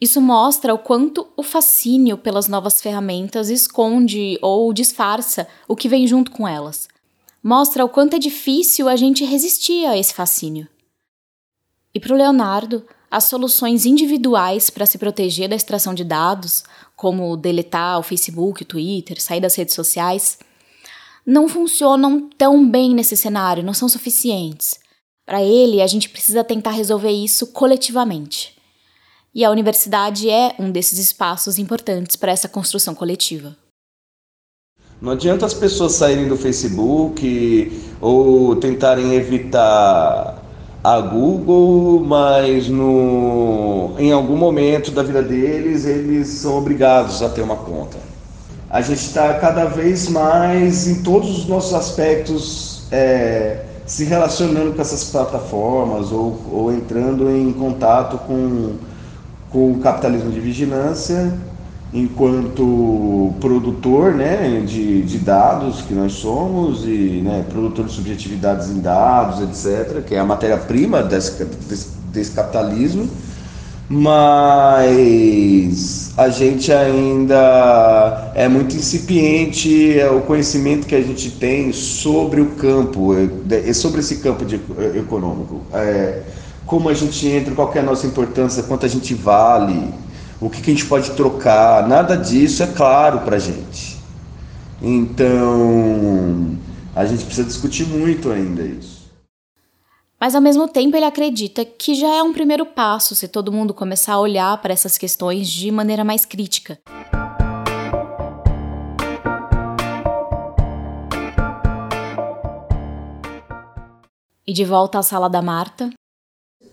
Isso 0.00 0.20
mostra 0.20 0.72
o 0.72 0.78
quanto 0.78 1.26
o 1.36 1.42
fascínio 1.42 2.16
pelas 2.16 2.46
novas 2.46 2.80
ferramentas 2.80 3.50
esconde 3.50 4.38
ou 4.40 4.72
disfarça 4.72 5.48
o 5.66 5.74
que 5.74 5.88
vem 5.88 6.06
junto 6.06 6.30
com 6.30 6.46
elas. 6.46 6.86
Mostra 7.42 7.84
o 7.84 7.88
quanto 7.88 8.14
é 8.14 8.20
difícil 8.20 8.88
a 8.88 8.94
gente 8.94 9.24
resistir 9.24 9.86
a 9.86 9.98
esse 9.98 10.14
fascínio. 10.14 10.68
E 11.92 11.98
para 11.98 12.14
o 12.14 12.16
Leonardo, 12.16 12.86
as 13.12 13.24
soluções 13.24 13.84
individuais 13.84 14.70
para 14.70 14.86
se 14.86 14.96
proteger 14.96 15.46
da 15.46 15.54
extração 15.54 15.92
de 15.92 16.02
dados, 16.02 16.64
como 16.96 17.36
deletar 17.36 17.98
o 17.98 18.02
Facebook, 18.02 18.62
o 18.62 18.64
Twitter, 18.64 19.20
sair 19.20 19.38
das 19.38 19.54
redes 19.54 19.74
sociais, 19.74 20.38
não 21.26 21.46
funcionam 21.46 22.30
tão 22.38 22.66
bem 22.66 22.94
nesse 22.94 23.14
cenário, 23.14 23.62
não 23.62 23.74
são 23.74 23.86
suficientes. 23.86 24.80
Para 25.26 25.42
ele, 25.42 25.82
a 25.82 25.86
gente 25.86 26.08
precisa 26.08 26.42
tentar 26.42 26.70
resolver 26.70 27.10
isso 27.10 27.48
coletivamente. 27.48 28.56
E 29.34 29.44
a 29.44 29.50
universidade 29.50 30.30
é 30.30 30.54
um 30.58 30.70
desses 30.70 30.98
espaços 30.98 31.58
importantes 31.58 32.16
para 32.16 32.32
essa 32.32 32.48
construção 32.48 32.94
coletiva. 32.94 33.54
Não 35.02 35.12
adianta 35.12 35.44
as 35.44 35.52
pessoas 35.52 35.92
saírem 35.92 36.28
do 36.28 36.36
Facebook 36.38 37.82
ou 38.00 38.56
tentarem 38.56 39.12
evitar 39.12 40.41
a 40.82 41.00
Google, 41.00 42.00
mas 42.04 42.68
no, 42.68 43.94
em 43.98 44.10
algum 44.10 44.36
momento 44.36 44.90
da 44.90 45.02
vida 45.02 45.22
deles, 45.22 45.84
eles 45.84 46.28
são 46.28 46.58
obrigados 46.58 47.22
a 47.22 47.28
ter 47.28 47.42
uma 47.42 47.56
conta. 47.56 47.98
A 48.68 48.80
gente 48.80 49.00
está 49.00 49.34
cada 49.34 49.66
vez 49.66 50.08
mais 50.08 50.88
em 50.88 51.02
todos 51.02 51.38
os 51.38 51.46
nossos 51.46 51.74
aspectos 51.74 52.84
é, 52.90 53.64
se 53.86 54.04
relacionando 54.04 54.72
com 54.72 54.80
essas 54.80 55.04
plataformas 55.04 56.10
ou, 56.10 56.40
ou 56.50 56.72
entrando 56.72 57.30
em 57.30 57.52
contato 57.52 58.18
com, 58.18 58.76
com 59.50 59.72
o 59.72 59.78
capitalismo 59.78 60.30
de 60.30 60.40
vigilância 60.40 61.32
enquanto 61.92 63.34
produtor 63.38 64.14
né, 64.14 64.62
de, 64.66 65.02
de 65.02 65.18
dados 65.18 65.82
que 65.82 65.92
nós 65.92 66.14
somos 66.14 66.84
e 66.86 67.20
né, 67.22 67.44
produtor 67.50 67.84
de 67.84 67.92
subjetividades 67.92 68.70
em 68.70 68.80
dados, 68.80 69.40
etc., 69.42 70.02
que 70.02 70.14
é 70.14 70.18
a 70.18 70.24
matéria-prima 70.24 71.02
desse, 71.02 71.44
desse, 72.10 72.30
capitalismo, 72.30 73.06
mas 73.90 74.94
a 76.16 76.30
gente 76.30 76.72
ainda 76.72 78.32
é 78.34 78.48
muito 78.48 78.74
incipiente 78.74 80.00
é, 80.00 80.10
o 80.10 80.22
conhecimento 80.22 80.86
que 80.86 80.94
a 80.94 81.02
gente 81.02 81.32
tem 81.32 81.74
sobre 81.74 82.40
o 82.40 82.52
campo, 82.52 83.14
é, 83.50 83.72
sobre 83.74 84.00
esse 84.00 84.16
campo 84.16 84.46
de, 84.46 84.58
econômico. 84.96 85.60
É, 85.74 86.22
como 86.64 86.88
a 86.88 86.94
gente 86.94 87.28
entra, 87.28 87.54
qual 87.54 87.70
é 87.74 87.80
a 87.80 87.82
nossa 87.82 88.06
importância, 88.06 88.62
quanto 88.62 88.86
a 88.86 88.88
gente 88.88 89.12
vale, 89.12 89.92
o 90.42 90.50
que, 90.50 90.60
que 90.60 90.72
a 90.72 90.74
gente 90.74 90.86
pode 90.86 91.12
trocar, 91.12 91.86
nada 91.86 92.16
disso 92.16 92.64
é 92.64 92.66
claro 92.66 93.20
para 93.20 93.36
a 93.36 93.38
gente. 93.38 93.96
Então, 94.82 96.58
a 96.96 97.06
gente 97.06 97.24
precisa 97.24 97.46
discutir 97.46 97.86
muito 97.86 98.28
ainda 98.28 98.60
isso. 98.60 99.08
Mas 100.18 100.34
ao 100.34 100.40
mesmo 100.40 100.66
tempo 100.66 100.96
ele 100.96 101.04
acredita 101.04 101.64
que 101.64 101.94
já 101.94 102.08
é 102.08 102.22
um 102.24 102.32
primeiro 102.32 102.66
passo 102.66 103.14
se 103.14 103.28
todo 103.28 103.52
mundo 103.52 103.72
começar 103.72 104.14
a 104.14 104.20
olhar 104.20 104.60
para 104.60 104.72
essas 104.72 104.98
questões 104.98 105.48
de 105.48 105.70
maneira 105.70 106.02
mais 106.02 106.24
crítica. 106.24 106.76
E 114.44 114.52
de 114.52 114.64
volta 114.64 114.98
à 114.98 115.02
sala 115.04 115.30
da 115.30 115.40
Marta. 115.40 115.90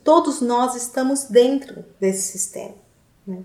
Todos 0.04 0.42
nós 0.42 0.76
estamos 0.76 1.26
dentro 1.26 1.86
desse 2.00 2.32
sistema. 2.32 2.74
Né? 3.28 3.44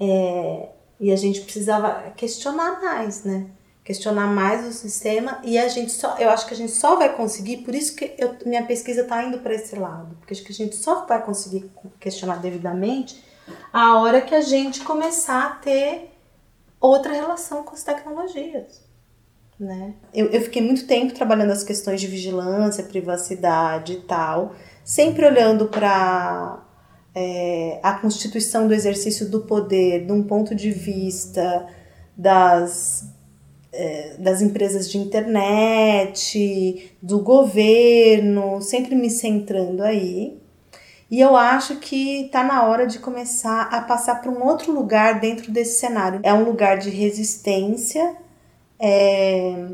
É, 0.00 0.68
e 0.98 1.12
a 1.12 1.16
gente 1.16 1.42
precisava 1.42 2.10
questionar 2.16 2.80
mais, 2.80 3.24
né? 3.24 3.46
Questionar 3.84 4.26
mais 4.26 4.66
o 4.66 4.72
sistema 4.72 5.40
e 5.42 5.58
a 5.58 5.66
gente 5.68 5.92
só, 5.92 6.16
eu 6.18 6.30
acho 6.30 6.46
que 6.46 6.54
a 6.54 6.56
gente 6.56 6.72
só 6.72 6.96
vai 6.96 7.14
conseguir, 7.14 7.58
por 7.58 7.74
isso 7.74 7.96
que 7.96 8.14
eu, 8.18 8.36
minha 8.46 8.64
pesquisa 8.64 9.02
está 9.02 9.22
indo 9.24 9.38
para 9.38 9.54
esse 9.54 9.74
lado, 9.76 10.14
porque 10.18 10.34
acho 10.34 10.44
que 10.44 10.52
a 10.52 10.54
gente 10.54 10.76
só 10.76 11.06
vai 11.06 11.22
conseguir 11.22 11.70
questionar 11.98 12.36
devidamente 12.36 13.24
a 13.72 13.98
hora 13.98 14.20
que 14.20 14.34
a 14.34 14.40
gente 14.40 14.80
começar 14.82 15.44
a 15.44 15.50
ter 15.56 16.10
outra 16.80 17.12
relação 17.12 17.62
com 17.62 17.74
as 17.74 17.82
tecnologias. 17.82 18.88
Né? 19.58 19.94
Eu, 20.14 20.26
eu 20.26 20.40
fiquei 20.40 20.62
muito 20.62 20.86
tempo 20.86 21.12
trabalhando 21.12 21.50
as 21.50 21.62
questões 21.62 22.00
de 22.00 22.06
vigilância, 22.06 22.84
privacidade 22.84 23.94
e 23.94 24.00
tal, 24.00 24.54
sempre 24.82 25.26
olhando 25.26 25.66
para 25.66 26.62
é, 27.14 27.80
a 27.82 27.94
constituição 27.94 28.68
do 28.68 28.74
exercício 28.74 29.28
do 29.28 29.40
poder 29.40 30.06
de 30.06 30.12
um 30.12 30.22
ponto 30.22 30.54
de 30.54 30.70
vista 30.70 31.66
das, 32.16 33.06
é, 33.72 34.16
das 34.18 34.40
empresas 34.42 34.90
de 34.90 34.98
internet, 34.98 36.92
do 37.02 37.20
governo, 37.20 38.60
sempre 38.60 38.94
me 38.94 39.10
centrando 39.10 39.82
aí. 39.82 40.38
E 41.10 41.20
eu 41.20 41.34
acho 41.34 41.76
que 41.76 42.26
está 42.26 42.44
na 42.44 42.64
hora 42.64 42.86
de 42.86 43.00
começar 43.00 43.62
a 43.62 43.80
passar 43.80 44.22
para 44.22 44.30
um 44.30 44.44
outro 44.44 44.72
lugar 44.72 45.18
dentro 45.18 45.50
desse 45.50 45.80
cenário. 45.80 46.20
É 46.22 46.32
um 46.32 46.44
lugar 46.44 46.78
de 46.78 46.88
resistência, 46.88 48.14
é, 48.78 49.70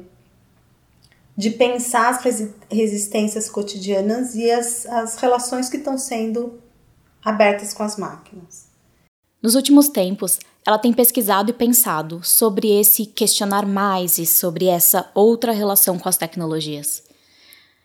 de 1.37 1.51
pensar 1.51 2.09
as 2.09 2.49
resistências 2.71 3.51
cotidianas 3.51 4.35
e 4.35 4.51
as, 4.51 4.87
as 4.87 5.17
relações 5.17 5.69
que 5.69 5.77
estão 5.77 5.99
sendo 5.99 6.59
abertas 7.27 7.75
com 7.75 7.83
as 7.83 7.97
máquinas. 7.97 8.69
Nos 9.43 9.57
últimos 9.57 9.89
tempos, 9.89 10.39
ela 10.65 10.79
tem 10.79 10.93
pesquisado 10.93 11.51
e 11.51 11.53
pensado 11.53 12.21
sobre 12.23 12.71
esse 12.71 13.05
questionar 13.05 13.67
mais 13.67 14.17
e 14.17 14.25
sobre 14.25 14.67
essa 14.67 15.11
outra 15.13 15.51
relação 15.51 15.99
com 15.99 16.09
as 16.09 16.17
tecnologias. 16.17 17.03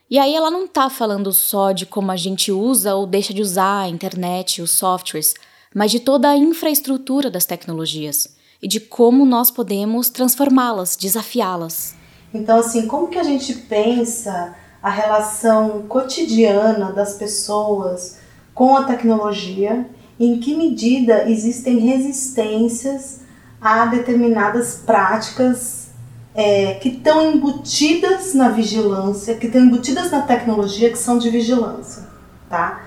E 0.08 0.20
aí 0.20 0.36
ela 0.36 0.52
não 0.52 0.66
está 0.66 0.92
falando 0.92 1.34
só 1.34 1.72
de 1.72 1.88
como 1.88 2.12
a 2.12 2.16
gente 2.16 2.52
usa 2.52 2.94
ou 2.94 3.08
deixa 3.08 3.34
de 3.34 3.42
usar 3.42 3.82
a 3.82 3.90
internet, 3.90 4.62
os 4.62 4.72
softwares, 4.72 5.34
mas 5.74 5.90
de 5.90 6.00
toda 6.00 6.30
a 6.30 6.38
infraestrutura 6.38 7.32
das 7.32 7.46
tecnologias 7.46 8.36
e 8.62 8.68
de 8.68 8.80
como 8.80 9.26
nós 9.26 9.50
podemos 9.50 10.10
transformá-las, 10.10 10.96
desafiá-las. 10.96 11.96
Então, 12.32 12.60
assim, 12.60 12.86
como 12.86 13.08
que 13.08 13.18
a 13.18 13.24
gente 13.24 13.56
pensa 13.56 14.56
a 14.84 14.90
relação 14.90 15.84
cotidiana 15.88 16.92
das 16.92 17.16
pessoas 17.16 18.21
com 18.54 18.76
a 18.76 18.84
tecnologia, 18.84 19.90
em 20.20 20.40
que 20.40 20.56
medida 20.56 21.30
existem 21.30 21.80
resistências 21.80 23.22
a 23.60 23.86
determinadas 23.86 24.76
práticas 24.86 25.90
é, 26.34 26.76
que 26.76 26.90
estão 26.90 27.34
embutidas 27.34 28.34
na 28.34 28.50
vigilância, 28.50 29.36
que 29.36 29.48
estão 29.48 29.62
embutidas 29.62 30.12
na 30.12 30.22
tecnologia, 30.22 30.90
que 30.90 30.98
são 30.98 31.18
de 31.18 31.30
vigilância, 31.30 32.08
tá? 32.50 32.84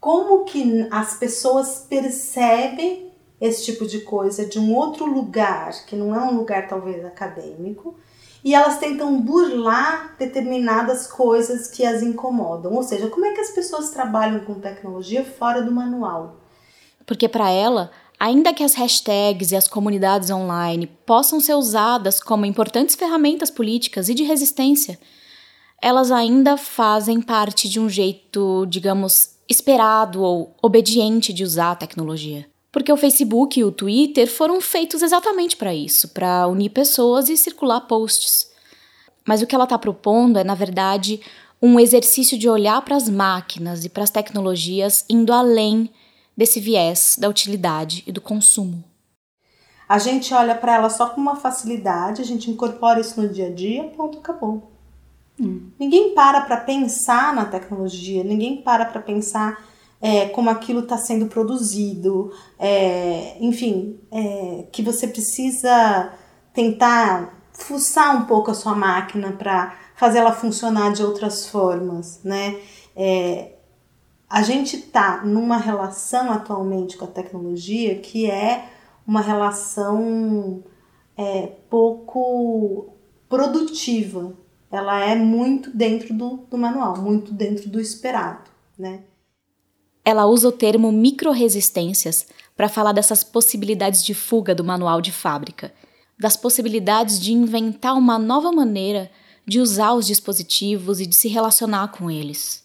Como 0.00 0.44
que 0.44 0.86
as 0.90 1.14
pessoas 1.14 1.86
percebem 1.88 3.10
esse 3.40 3.64
tipo 3.64 3.86
de 3.86 4.00
coisa 4.00 4.46
de 4.46 4.58
um 4.58 4.74
outro 4.74 5.06
lugar, 5.06 5.72
que 5.86 5.96
não 5.96 6.14
é 6.14 6.20
um 6.20 6.36
lugar 6.36 6.68
talvez 6.68 7.04
acadêmico, 7.04 7.94
e 8.44 8.54
elas 8.54 8.78
tentam 8.78 9.18
burlar 9.22 10.14
determinadas 10.18 11.06
coisas 11.06 11.66
que 11.66 11.82
as 11.82 12.02
incomodam. 12.02 12.74
Ou 12.74 12.82
seja, 12.82 13.08
como 13.08 13.24
é 13.24 13.32
que 13.32 13.40
as 13.40 13.50
pessoas 13.50 13.88
trabalham 13.88 14.40
com 14.40 14.60
tecnologia 14.60 15.24
fora 15.24 15.62
do 15.62 15.72
manual? 15.72 16.36
Porque 17.06 17.26
para 17.26 17.50
ela, 17.50 17.90
ainda 18.20 18.52
que 18.52 18.62
as 18.62 18.74
hashtags 18.74 19.50
e 19.50 19.56
as 19.56 19.66
comunidades 19.66 20.30
online 20.30 20.86
possam 20.86 21.40
ser 21.40 21.54
usadas 21.54 22.20
como 22.20 22.44
importantes 22.44 22.94
ferramentas 22.94 23.50
políticas 23.50 24.10
e 24.10 24.14
de 24.14 24.24
resistência, 24.24 24.98
elas 25.80 26.12
ainda 26.12 26.58
fazem 26.58 27.22
parte 27.22 27.66
de 27.66 27.80
um 27.80 27.88
jeito, 27.88 28.66
digamos, 28.66 29.36
esperado 29.48 30.22
ou 30.22 30.54
obediente 30.62 31.32
de 31.32 31.44
usar 31.44 31.72
a 31.72 31.76
tecnologia. 31.76 32.46
Porque 32.74 32.92
o 32.92 32.96
Facebook 32.96 33.60
e 33.60 33.62
o 33.62 33.70
Twitter 33.70 34.28
foram 34.28 34.60
feitos 34.60 35.00
exatamente 35.00 35.56
para 35.56 35.72
isso, 35.72 36.08
para 36.08 36.48
unir 36.48 36.70
pessoas 36.70 37.28
e 37.28 37.36
circular 37.36 37.82
posts. 37.82 38.50
Mas 39.24 39.40
o 39.40 39.46
que 39.46 39.54
ela 39.54 39.62
está 39.62 39.78
propondo 39.78 40.40
é, 40.40 40.42
na 40.42 40.56
verdade, 40.56 41.20
um 41.62 41.78
exercício 41.78 42.36
de 42.36 42.48
olhar 42.48 42.82
para 42.82 42.96
as 42.96 43.08
máquinas 43.08 43.84
e 43.84 43.88
para 43.88 44.02
as 44.02 44.10
tecnologias 44.10 45.04
indo 45.08 45.32
além 45.32 45.88
desse 46.36 46.58
viés 46.58 47.16
da 47.16 47.28
utilidade 47.28 48.02
e 48.08 48.10
do 48.10 48.20
consumo. 48.20 48.82
A 49.88 49.98
gente 49.98 50.34
olha 50.34 50.56
para 50.56 50.74
ela 50.74 50.90
só 50.90 51.10
com 51.10 51.20
uma 51.20 51.36
facilidade, 51.36 52.20
a 52.20 52.24
gente 52.24 52.50
incorpora 52.50 52.98
isso 52.98 53.22
no 53.22 53.28
dia 53.28 53.46
a 53.46 53.50
dia, 53.52 53.84
ponto, 53.84 54.18
acabou. 54.18 54.72
Hum. 55.40 55.70
Ninguém 55.78 56.12
para 56.12 56.40
para 56.40 56.56
pensar 56.56 57.32
na 57.32 57.44
tecnologia, 57.44 58.24
ninguém 58.24 58.60
para 58.60 58.84
para 58.84 59.00
pensar 59.00 59.62
é, 60.04 60.28
como 60.28 60.50
aquilo 60.50 60.80
está 60.80 60.98
sendo 60.98 61.28
produzido, 61.28 62.30
é, 62.58 63.38
enfim, 63.40 63.98
é, 64.12 64.66
que 64.70 64.82
você 64.82 65.08
precisa 65.08 66.12
tentar 66.52 67.42
fuçar 67.54 68.14
um 68.14 68.26
pouco 68.26 68.50
a 68.50 68.54
sua 68.54 68.74
máquina 68.74 69.32
para 69.32 69.74
fazer 69.96 70.18
ela 70.18 70.34
funcionar 70.34 70.92
de 70.92 71.02
outras 71.02 71.48
formas, 71.48 72.20
né? 72.22 72.60
É, 72.94 73.54
a 74.28 74.42
gente 74.42 74.76
está 74.76 75.24
numa 75.24 75.56
relação 75.56 76.30
atualmente 76.30 76.98
com 76.98 77.06
a 77.06 77.08
tecnologia 77.08 77.98
que 77.98 78.30
é 78.30 78.68
uma 79.06 79.22
relação 79.22 80.62
é, 81.16 81.46
pouco 81.70 82.92
produtiva. 83.26 84.34
Ela 84.70 85.02
é 85.02 85.16
muito 85.16 85.74
dentro 85.74 86.12
do, 86.12 86.46
do 86.50 86.58
manual, 86.58 86.98
muito 86.98 87.32
dentro 87.32 87.70
do 87.70 87.80
esperado, 87.80 88.50
né? 88.78 89.00
Ela 90.04 90.26
usa 90.26 90.48
o 90.48 90.52
termo 90.52 90.92
microresistências 90.92 92.26
para 92.54 92.68
falar 92.68 92.92
dessas 92.92 93.24
possibilidades 93.24 94.04
de 94.04 94.12
fuga 94.12 94.54
do 94.54 94.62
manual 94.62 95.00
de 95.00 95.10
fábrica, 95.10 95.72
das 96.18 96.36
possibilidades 96.36 97.18
de 97.18 97.32
inventar 97.32 97.96
uma 97.96 98.18
nova 98.18 98.52
maneira 98.52 99.10
de 99.46 99.60
usar 99.60 99.94
os 99.94 100.06
dispositivos 100.06 101.00
e 101.00 101.06
de 101.06 101.14
se 101.14 101.28
relacionar 101.28 101.88
com 101.88 102.10
eles. 102.10 102.62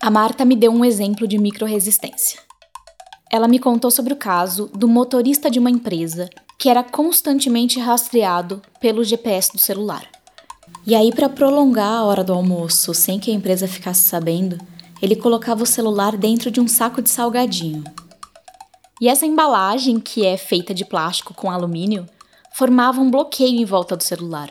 A 0.00 0.10
Marta 0.10 0.44
me 0.44 0.54
deu 0.54 0.70
um 0.70 0.84
exemplo 0.84 1.26
de 1.26 1.36
microresistência. 1.36 2.38
Ela 3.36 3.48
me 3.48 3.58
contou 3.58 3.90
sobre 3.90 4.14
o 4.14 4.16
caso 4.16 4.70
do 4.72 4.88
motorista 4.88 5.50
de 5.50 5.58
uma 5.58 5.70
empresa 5.70 6.30
que 6.58 6.70
era 6.70 6.82
constantemente 6.82 7.78
rastreado 7.78 8.62
pelo 8.80 9.04
GPS 9.04 9.52
do 9.52 9.58
celular. 9.58 10.08
E 10.86 10.94
aí, 10.94 11.12
para 11.12 11.28
prolongar 11.28 11.98
a 11.98 12.04
hora 12.04 12.24
do 12.24 12.32
almoço 12.32 12.94
sem 12.94 13.20
que 13.20 13.30
a 13.30 13.34
empresa 13.34 13.68
ficasse 13.68 14.00
sabendo, 14.00 14.56
ele 15.02 15.14
colocava 15.14 15.64
o 15.64 15.66
celular 15.66 16.16
dentro 16.16 16.50
de 16.50 16.62
um 16.62 16.66
saco 16.66 17.02
de 17.02 17.10
salgadinho. 17.10 17.84
E 19.02 19.06
essa 19.06 19.26
embalagem, 19.26 20.00
que 20.00 20.24
é 20.24 20.38
feita 20.38 20.72
de 20.72 20.86
plástico 20.86 21.34
com 21.34 21.50
alumínio, 21.50 22.06
formava 22.54 23.02
um 23.02 23.10
bloqueio 23.10 23.60
em 23.60 23.66
volta 23.66 23.94
do 23.94 24.02
celular 24.02 24.50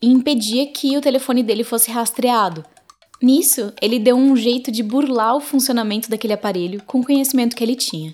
e 0.00 0.06
impedia 0.06 0.66
que 0.72 0.96
o 0.96 1.02
telefone 1.02 1.42
dele 1.42 1.64
fosse 1.64 1.90
rastreado. 1.90 2.64
Nisso, 3.22 3.74
ele 3.82 3.98
deu 3.98 4.16
um 4.16 4.34
jeito 4.34 4.72
de 4.72 4.82
burlar 4.82 5.36
o 5.36 5.40
funcionamento 5.40 6.08
daquele 6.08 6.32
aparelho 6.32 6.82
com 6.86 7.00
o 7.00 7.04
conhecimento 7.04 7.54
que 7.54 7.62
ele 7.62 7.76
tinha. 7.76 8.10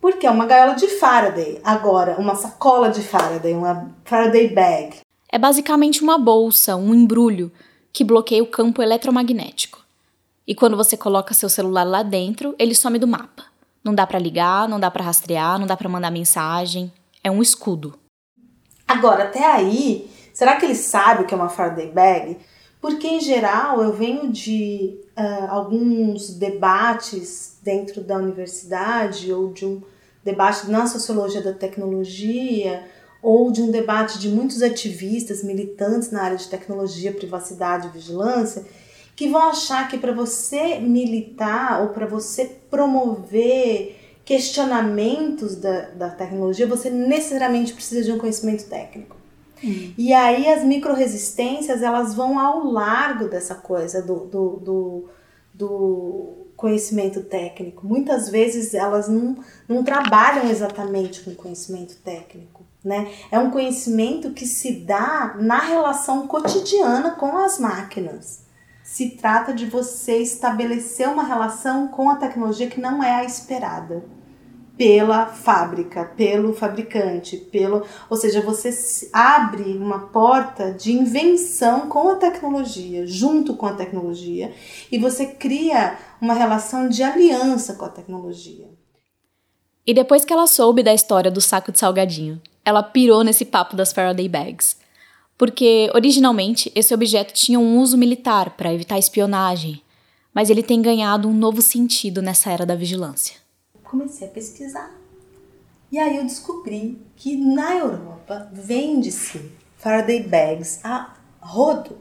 Porque 0.00 0.26
é 0.26 0.30
uma 0.30 0.46
gaiola 0.46 0.74
de 0.74 0.88
Faraday. 0.88 1.60
Agora, 1.62 2.16
uma 2.18 2.34
sacola 2.34 2.90
de 2.90 3.02
Faraday, 3.02 3.52
uma 3.52 3.90
Faraday 4.04 4.48
bag 4.48 5.00
é 5.32 5.38
basicamente 5.38 6.02
uma 6.02 6.18
bolsa, 6.18 6.74
um 6.74 6.92
embrulho, 6.92 7.52
que 7.92 8.02
bloqueia 8.02 8.42
o 8.42 8.46
campo 8.46 8.82
eletromagnético. 8.82 9.78
E 10.46 10.54
quando 10.54 10.76
você 10.76 10.96
coloca 10.96 11.34
seu 11.34 11.48
celular 11.48 11.84
lá 11.84 12.02
dentro, 12.02 12.54
ele 12.58 12.74
some 12.74 12.98
do 12.98 13.06
mapa. 13.06 13.44
Não 13.84 13.94
dá 13.94 14.06
para 14.06 14.18
ligar, 14.18 14.68
não 14.68 14.80
dá 14.80 14.90
para 14.90 15.04
rastrear, 15.04 15.58
não 15.58 15.66
dá 15.66 15.76
para 15.76 15.88
mandar 15.88 16.10
mensagem. 16.10 16.92
É 17.22 17.30
um 17.30 17.40
escudo. 17.40 17.96
Agora, 18.88 19.24
até 19.24 19.44
aí, 19.44 20.10
será 20.34 20.56
que 20.56 20.66
ele 20.66 20.74
sabe 20.74 21.22
o 21.22 21.26
que 21.26 21.32
é 21.32 21.36
uma 21.36 21.48
Faraday 21.48 21.92
bag? 21.92 22.38
Porque, 22.80 23.06
em 23.06 23.20
geral, 23.20 23.80
eu 23.82 23.92
venho 23.92 24.32
de 24.32 24.98
uh, 25.16 25.50
alguns 25.50 26.30
debates 26.30 27.58
dentro 27.62 28.02
da 28.02 28.16
universidade 28.16 29.32
ou 29.32 29.52
de 29.52 29.64
um 29.64 29.80
debate 30.24 30.70
na 30.70 30.86
sociologia 30.86 31.42
da 31.42 31.52
tecnologia 31.52 32.84
ou 33.22 33.50
de 33.50 33.62
um 33.62 33.70
debate 33.70 34.18
de 34.18 34.28
muitos 34.28 34.62
ativistas, 34.62 35.42
militantes 35.42 36.10
na 36.10 36.22
área 36.22 36.36
de 36.36 36.48
tecnologia, 36.48 37.12
privacidade 37.12 37.88
e 37.88 37.90
vigilância, 37.90 38.64
que 39.14 39.28
vão 39.28 39.48
achar 39.48 39.88
que 39.88 39.98
para 39.98 40.12
você 40.12 40.78
militar 40.78 41.82
ou 41.82 41.88
para 41.90 42.06
você 42.06 42.46
promover 42.70 43.98
questionamentos 44.24 45.56
da, 45.56 45.90
da 45.90 46.08
tecnologia, 46.08 46.66
você 46.66 46.88
necessariamente 46.88 47.74
precisa 47.74 48.02
de 48.02 48.12
um 48.12 48.18
conhecimento 48.18 48.64
técnico. 48.68 49.16
Hum. 49.62 49.92
E 49.98 50.12
aí 50.14 50.48
as 50.48 50.64
microresistências 50.64 51.82
elas 51.82 52.14
vão 52.14 52.38
ao 52.38 52.64
largo 52.64 53.28
dessa 53.28 53.54
coisa 53.54 54.00
do, 54.00 54.20
do, 54.20 54.48
do, 54.56 55.04
do 55.52 56.39
conhecimento 56.60 57.22
técnico. 57.22 57.86
Muitas 57.86 58.28
vezes 58.28 58.74
elas 58.74 59.08
não, 59.08 59.38
não 59.66 59.82
trabalham 59.82 60.50
exatamente 60.50 61.22
com 61.22 61.34
conhecimento 61.34 61.96
técnico. 62.04 62.66
Né? 62.84 63.10
É 63.30 63.38
um 63.38 63.50
conhecimento 63.50 64.32
que 64.32 64.44
se 64.46 64.72
dá 64.72 65.36
na 65.38 65.58
relação 65.58 66.26
cotidiana 66.26 67.12
com 67.12 67.38
as 67.38 67.58
máquinas. 67.58 68.42
Se 68.84 69.10
trata 69.10 69.54
de 69.54 69.64
você 69.64 70.18
estabelecer 70.18 71.08
uma 71.08 71.22
relação 71.22 71.88
com 71.88 72.10
a 72.10 72.16
tecnologia 72.16 72.68
que 72.68 72.80
não 72.80 73.02
é 73.02 73.16
a 73.16 73.24
esperada 73.24 74.04
pela 74.80 75.26
fábrica, 75.26 76.06
pelo 76.16 76.54
fabricante, 76.54 77.36
pelo, 77.36 77.86
ou 78.08 78.16
seja, 78.16 78.40
você 78.40 78.70
abre 79.12 79.76
uma 79.76 80.06
porta 80.06 80.72
de 80.72 80.90
invenção 80.90 81.86
com 81.86 82.08
a 82.08 82.14
tecnologia, 82.14 83.06
junto 83.06 83.54
com 83.56 83.66
a 83.66 83.74
tecnologia, 83.74 84.54
e 84.90 84.96
você 84.96 85.26
cria 85.26 85.98
uma 86.18 86.32
relação 86.32 86.88
de 86.88 87.02
aliança 87.02 87.74
com 87.74 87.84
a 87.84 87.90
tecnologia. 87.90 88.70
E 89.86 89.92
depois 89.92 90.24
que 90.24 90.32
ela 90.32 90.46
soube 90.46 90.82
da 90.82 90.94
história 90.94 91.30
do 91.30 91.42
saco 91.42 91.70
de 91.70 91.78
salgadinho, 91.78 92.40
ela 92.64 92.82
pirou 92.82 93.22
nesse 93.22 93.44
papo 93.44 93.76
das 93.76 93.92
Faraday 93.92 94.30
Bags. 94.30 94.78
Porque, 95.36 95.90
originalmente, 95.94 96.72
esse 96.74 96.94
objeto 96.94 97.34
tinha 97.34 97.60
um 97.60 97.78
uso 97.78 97.98
militar 97.98 98.56
para 98.56 98.72
evitar 98.72 98.98
espionagem, 98.98 99.82
mas 100.32 100.48
ele 100.48 100.62
tem 100.62 100.80
ganhado 100.80 101.28
um 101.28 101.34
novo 101.34 101.60
sentido 101.60 102.22
nessa 102.22 102.50
era 102.50 102.64
da 102.64 102.74
vigilância. 102.74 103.49
Comecei 103.90 104.28
a 104.28 104.30
pesquisar. 104.30 104.94
E 105.90 105.98
aí 105.98 106.18
eu 106.18 106.22
descobri 106.22 107.04
que 107.16 107.36
na 107.36 107.76
Europa 107.76 108.48
vende-se 108.52 109.50
Faraday 109.78 110.22
Bags 110.22 110.78
a 110.84 111.16
rodo. 111.40 111.98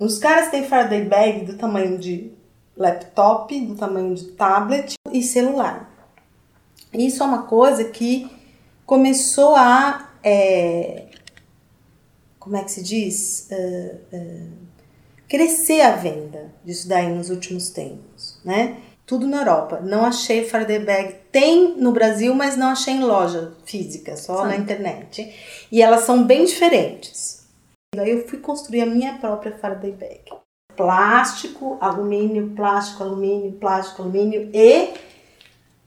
Os 0.00 0.18
caras 0.18 0.50
têm 0.50 0.64
Faraday 0.64 1.04
Bag 1.04 1.44
do 1.44 1.56
tamanho 1.56 1.96
de 1.96 2.32
laptop, 2.76 3.60
do 3.66 3.76
tamanho 3.76 4.12
de 4.16 4.32
tablet 4.32 4.94
e 5.12 5.22
celular. 5.22 5.88
Isso 6.92 7.22
é 7.22 7.26
uma 7.26 7.44
coisa 7.44 7.84
que 7.84 8.28
começou 8.84 9.54
a. 9.54 10.10
É, 10.24 11.06
como 12.40 12.56
é 12.56 12.64
que 12.64 12.72
se 12.72 12.82
diz? 12.82 13.48
Uh, 13.52 14.16
uh, 14.16 14.52
crescer 15.28 15.82
a 15.82 15.94
venda 15.94 16.52
disso 16.64 16.88
daí 16.88 17.08
nos 17.08 17.30
últimos 17.30 17.70
tempos, 17.70 18.40
né? 18.44 18.82
Tudo 19.08 19.26
na 19.26 19.38
Europa. 19.38 19.80
Não 19.80 20.04
achei 20.04 20.44
Faraday 20.44 20.80
Bag. 20.80 21.14
Tem 21.32 21.78
no 21.78 21.92
Brasil, 21.92 22.34
mas 22.34 22.58
não 22.58 22.68
achei 22.68 22.92
em 22.92 23.02
loja 23.02 23.54
física, 23.64 24.14
só 24.18 24.42
Sim. 24.42 24.48
na 24.48 24.56
internet. 24.56 25.34
E 25.72 25.80
elas 25.80 26.02
são 26.02 26.24
bem 26.24 26.44
diferentes. 26.44 27.48
Daí 27.96 28.10
eu 28.10 28.28
fui 28.28 28.38
construir 28.38 28.82
a 28.82 28.86
minha 28.86 29.14
própria 29.14 29.56
Faraday 29.56 29.92
Bag. 29.92 30.24
Plástico, 30.76 31.78
alumínio, 31.80 32.52
plástico, 32.54 33.02
alumínio, 33.02 33.52
plástico, 33.52 34.02
alumínio 34.02 34.50
e 34.52 34.92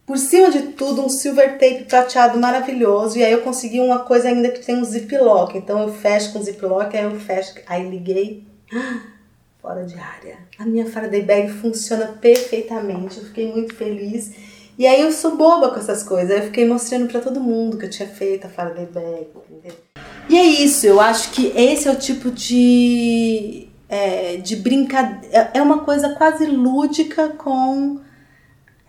por 0.03 0.17
cima 0.17 0.49
de 0.49 0.73
tudo, 0.73 1.05
um 1.05 1.07
silver 1.07 1.60
tape 1.60 1.86
prateado 1.86 2.39
maravilhoso. 2.39 3.19
E 3.19 3.23
aí 3.23 3.31
eu 3.31 3.41
consegui 3.43 3.79
uma 3.79 3.99
coisa 3.99 4.29
ainda 4.29 4.49
que 4.49 4.65
tem 4.65 4.77
um 4.77 4.84
ziplock. 4.84 5.55
Então 5.55 5.79
eu 5.79 5.93
fecho 5.93 6.34
com 6.34 6.41
ziplock, 6.41 6.97
aí 6.97 7.03
eu 7.03 7.19
fecho, 7.19 7.53
aí 7.67 7.88
liguei. 7.88 8.47
Fora 9.62 9.86
de 9.86 9.95
área. 9.95 10.39
A 10.58 10.65
minha 10.65 10.86
Faraday 10.86 11.21
Bag 11.21 11.50
funciona 11.52 12.08
perfeitamente. 12.08 13.17
Eu 13.17 13.26
fiquei 13.26 13.52
muito 13.52 13.76
feliz. 13.76 14.32
E 14.78 14.88
aí 14.88 15.02
eu 15.02 15.12
sou 15.12 15.38
boba 15.38 15.69
com 15.69 15.80
essas 15.80 16.02
coisas. 16.02 16.36
Eu 16.36 16.43
fiquei 16.45 16.67
mostrando 16.67 17.08
para 17.08 17.21
todo 17.21 17.39
mundo 17.39 17.78
que 17.78 17.86
eu 17.86 17.89
tinha 17.89 18.08
feito 18.08 18.47
a 18.47 18.50
Faraday 18.50 18.88
Bag? 18.88 19.28
E 20.30 20.38
é 20.38 20.45
isso, 20.45 20.86
eu 20.88 21.02
acho 21.02 21.32
que 21.32 21.47
esse 21.47 21.88
é 21.88 21.91
o 21.91 21.95
tipo 21.95 22.32
de, 22.32 23.67
é, 23.89 24.38
de 24.38 24.56
brincadeira. 24.56 25.52
É 25.54 25.62
uma 25.62 25.84
coisa 25.84 26.15
quase 26.15 26.45
lúdica 26.45 27.30
com 27.30 28.00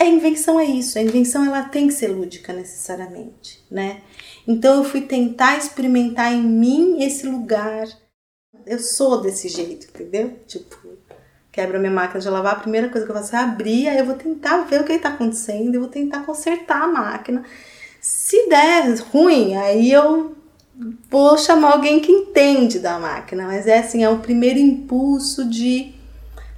a 0.02 0.04
invenção 0.04 0.58
é 0.58 0.64
isso, 0.64 0.98
a 0.98 1.02
invenção 1.02 1.44
ela 1.44 1.62
tem 1.62 1.86
que 1.86 1.94
ser 1.94 2.08
lúdica 2.08 2.52
necessariamente, 2.52 3.64
né? 3.70 4.00
Então 4.48 4.78
eu 4.78 4.84
fui 4.84 5.02
tentar 5.02 5.56
experimentar 5.56 6.32
em 6.32 6.42
mim 6.42 7.02
esse 7.02 7.24
lugar. 7.26 7.86
Eu 8.66 8.78
sou 8.78 9.20
desse 9.20 9.48
jeito, 9.48 9.86
entendeu? 9.86 10.38
Tipo, 10.46 10.76
quebra 11.50 11.78
minha 11.78 11.90
máquina 11.90 12.20
de 12.20 12.28
lavar, 12.28 12.54
a 12.54 12.60
primeira 12.60 12.88
coisa 12.88 13.06
que 13.06 13.12
eu 13.12 13.16
faço 13.16 13.36
é 13.36 13.38
abrir, 13.38 13.88
aí 13.88 13.98
eu 13.98 14.06
vou 14.06 14.14
tentar 14.14 14.58
ver 14.64 14.80
o 14.80 14.84
que 14.84 14.92
está 14.92 15.10
acontecendo, 15.10 15.74
eu 15.74 15.80
vou 15.80 15.90
tentar 15.90 16.24
consertar 16.24 16.82
a 16.82 16.88
máquina. 16.88 17.44
Se 18.00 18.48
der 18.48 18.98
ruim, 19.10 19.54
aí 19.56 19.92
eu 19.92 20.34
vou 21.10 21.36
chamar 21.36 21.72
alguém 21.72 22.00
que 22.00 22.10
entende 22.10 22.78
da 22.78 22.98
máquina, 22.98 23.46
mas 23.46 23.66
é 23.66 23.78
assim, 23.78 24.02
é 24.02 24.08
o 24.08 24.18
primeiro 24.18 24.58
impulso 24.58 25.48
de 25.48 25.94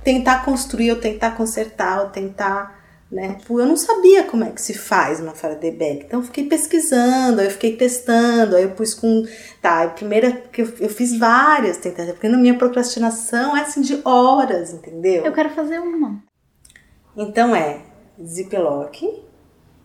tentar 0.02 0.44
construir, 0.44 0.92
ou 0.92 0.98
tentar 0.98 1.32
consertar, 1.32 2.02
ou 2.02 2.10
tentar 2.10 2.83
né? 3.14 3.34
Tipo, 3.34 3.60
eu 3.60 3.66
não 3.66 3.76
sabia 3.76 4.24
como 4.24 4.42
é 4.42 4.50
que 4.50 4.60
se 4.60 4.74
faz 4.74 5.20
uma 5.20 5.36
Faraday 5.36 5.70
bag, 5.70 6.02
então 6.04 6.18
eu 6.18 6.26
fiquei 6.26 6.48
pesquisando, 6.48 7.40
aí 7.40 7.46
eu 7.46 7.50
fiquei 7.52 7.76
testando, 7.76 8.56
aí 8.56 8.64
eu 8.64 8.72
pus 8.72 8.92
com, 8.92 9.24
tá, 9.62 9.84
a 9.84 9.88
primeira 9.88 10.32
que 10.32 10.62
eu, 10.62 10.74
eu 10.80 10.88
fiz 10.88 11.16
várias 11.16 11.76
tentativas, 11.76 12.14
porque 12.14 12.28
na 12.28 12.36
minha 12.36 12.58
procrastinação 12.58 13.56
é 13.56 13.60
assim 13.60 13.82
de 13.82 14.00
horas, 14.04 14.72
entendeu? 14.72 15.24
Eu 15.24 15.32
quero 15.32 15.50
fazer 15.50 15.78
uma. 15.78 16.20
Então 17.16 17.54
é 17.54 17.82
ziplock, 18.20 19.22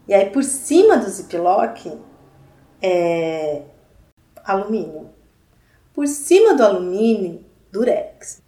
e 0.08 0.14
aí 0.14 0.32
por 0.32 0.44
cima 0.44 0.98
do 0.98 1.08
ziplock 1.08 1.96
é 2.82 3.62
alumínio. 4.44 5.12
Por 5.94 6.08
cima 6.08 6.56
do 6.56 6.64
alumínio, 6.64 7.46
durex. 7.72 8.42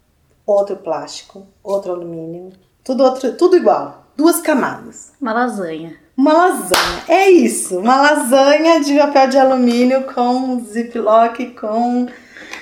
Outro 0.44 0.76
plástico, 0.76 1.46
outro 1.62 1.92
alumínio, 1.92 2.50
tudo 2.82 3.04
outro, 3.04 3.36
tudo 3.36 3.56
igual 3.56 4.01
duas 4.16 4.40
camadas. 4.40 5.12
Uma 5.20 5.32
lasanha. 5.32 5.96
Uma 6.16 6.32
lasanha, 6.32 7.04
é 7.08 7.30
isso. 7.30 7.78
Uma 7.78 8.00
lasanha 8.00 8.80
de 8.80 8.96
papel 8.96 9.28
de 9.28 9.38
alumínio 9.38 10.04
com 10.12 10.60
ziplock, 10.64 11.46
com 11.52 12.06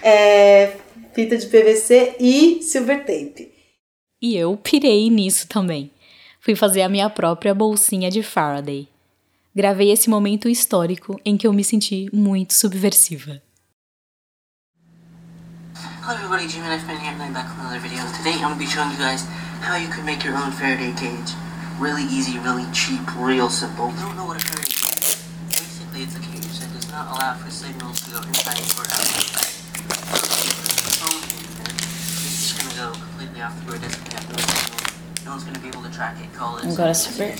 é, 0.03 0.77
fita 1.13 1.37
de 1.37 1.47
PVC 1.47 2.17
e 2.21 2.63
silver 2.63 3.01
tape. 3.01 3.53
E 4.23 4.37
eu 4.37 4.57
pirei 4.57 5.11
nisso 5.11 5.49
também. 5.49 5.91
Fui 6.41 6.55
fazer 6.55 6.83
a 6.83 6.89
minha 6.89 7.11
própria 7.11 7.55
bolsinha 7.55 8.11
de 8.11 8.23
Faraday. 8.23 8.89
Gravei 9.55 9.91
esse 9.91 10.09
momento 10.09 10.49
histórico 10.49 11.21
em 11.25 11.37
que 11.37 11.47
eu 11.47 11.53
me 11.53 11.65
senti 11.65 12.09
muito 12.13 12.55
subversiva. 12.55 13.43
Hello 16.03 16.15
everybody, 16.15 16.49
Jimmy 16.49 16.69
Knife 16.69 16.87
Man 16.87 16.97
here, 16.97 17.33
back 17.33 17.49
with 17.51 17.61
another 17.61 17.81
video. 17.81 18.03
Today 18.17 18.35
I'm 18.35 18.41
going 18.41 18.55
to 18.55 18.59
be 18.59 18.67
showing 18.67 18.91
you 18.91 18.99
guys 18.99 19.25
how 19.61 19.77
you 19.77 19.89
can 19.89 20.05
make 20.05 20.25
your 20.25 20.37
own 20.37 20.51
Faraday 20.53 20.93
cage. 20.97 21.33
Really 21.79 22.05
easy, 22.05 22.39
really 22.41 22.67
cheap, 22.73 23.01
real 23.17 23.49
simple. 23.49 23.91
You 23.93 24.01
don't 24.01 24.17
know 24.17 24.27
what 24.27 24.37
a 24.37 24.45
Faraday 24.45 24.73
cage 24.73 25.05
is? 25.05 25.21
Basically, 25.53 26.03
it's 26.03 26.17
a 26.17 26.21
cage 26.21 26.59
that 26.61 26.73
does 26.73 26.89
not 26.91 27.13
allow 27.13 27.35
for 27.37 27.51
signals 27.51 28.01
to 28.05 28.11
go 28.11 28.19
inside 28.25 28.61
or 28.77 28.85
outside. 28.89 29.53
So 30.17 30.37
phone 31.01 31.23
internet 31.23 31.77
is 31.77 32.37
just 32.41 32.57
gonna 32.57 32.75
go 32.77 32.93
completely 32.99 33.41
off 33.43 33.55
the 33.61 33.65
grid, 33.69 33.83
doesn't 33.83 34.13
have 34.13 34.29
no 34.29 34.37
signal. 34.41 35.25
No 35.25 35.31
one's 35.33 35.45
gonna 35.45 35.61
be 35.61 35.69
able 35.69 35.83
to 35.83 35.93
track 35.93 36.17
it, 36.21 36.33
call 36.35 36.59
it. 36.59 36.65
Agora 36.65 36.95
super 36.95 37.33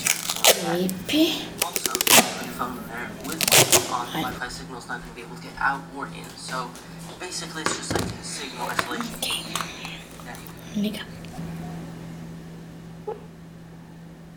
creepy. 0.61 1.49
Also, 1.65 1.93
if 1.97 2.05
you 2.05 2.21
put 2.37 2.45
your 2.45 2.57
phone 2.61 2.77
in 2.77 2.85
there 2.89 3.09
with 3.25 3.41
on 3.91 4.07
Wi-Fi 4.13 4.49
signal's 4.49 4.89
not 4.89 5.01
gonna 5.01 5.15
be 5.17 5.23
able 5.23 5.37
to 5.37 5.43
get 5.43 5.57
out 5.59 5.81
or 5.97 6.07
in. 6.07 6.29
So 6.37 6.71
basically, 7.19 7.63
it's 7.63 7.77
just 7.77 7.93
like 7.93 8.05
a 8.05 8.25
signal 8.25 8.69
isolation. 8.69 9.09
There 10.25 10.85
you 10.85 10.93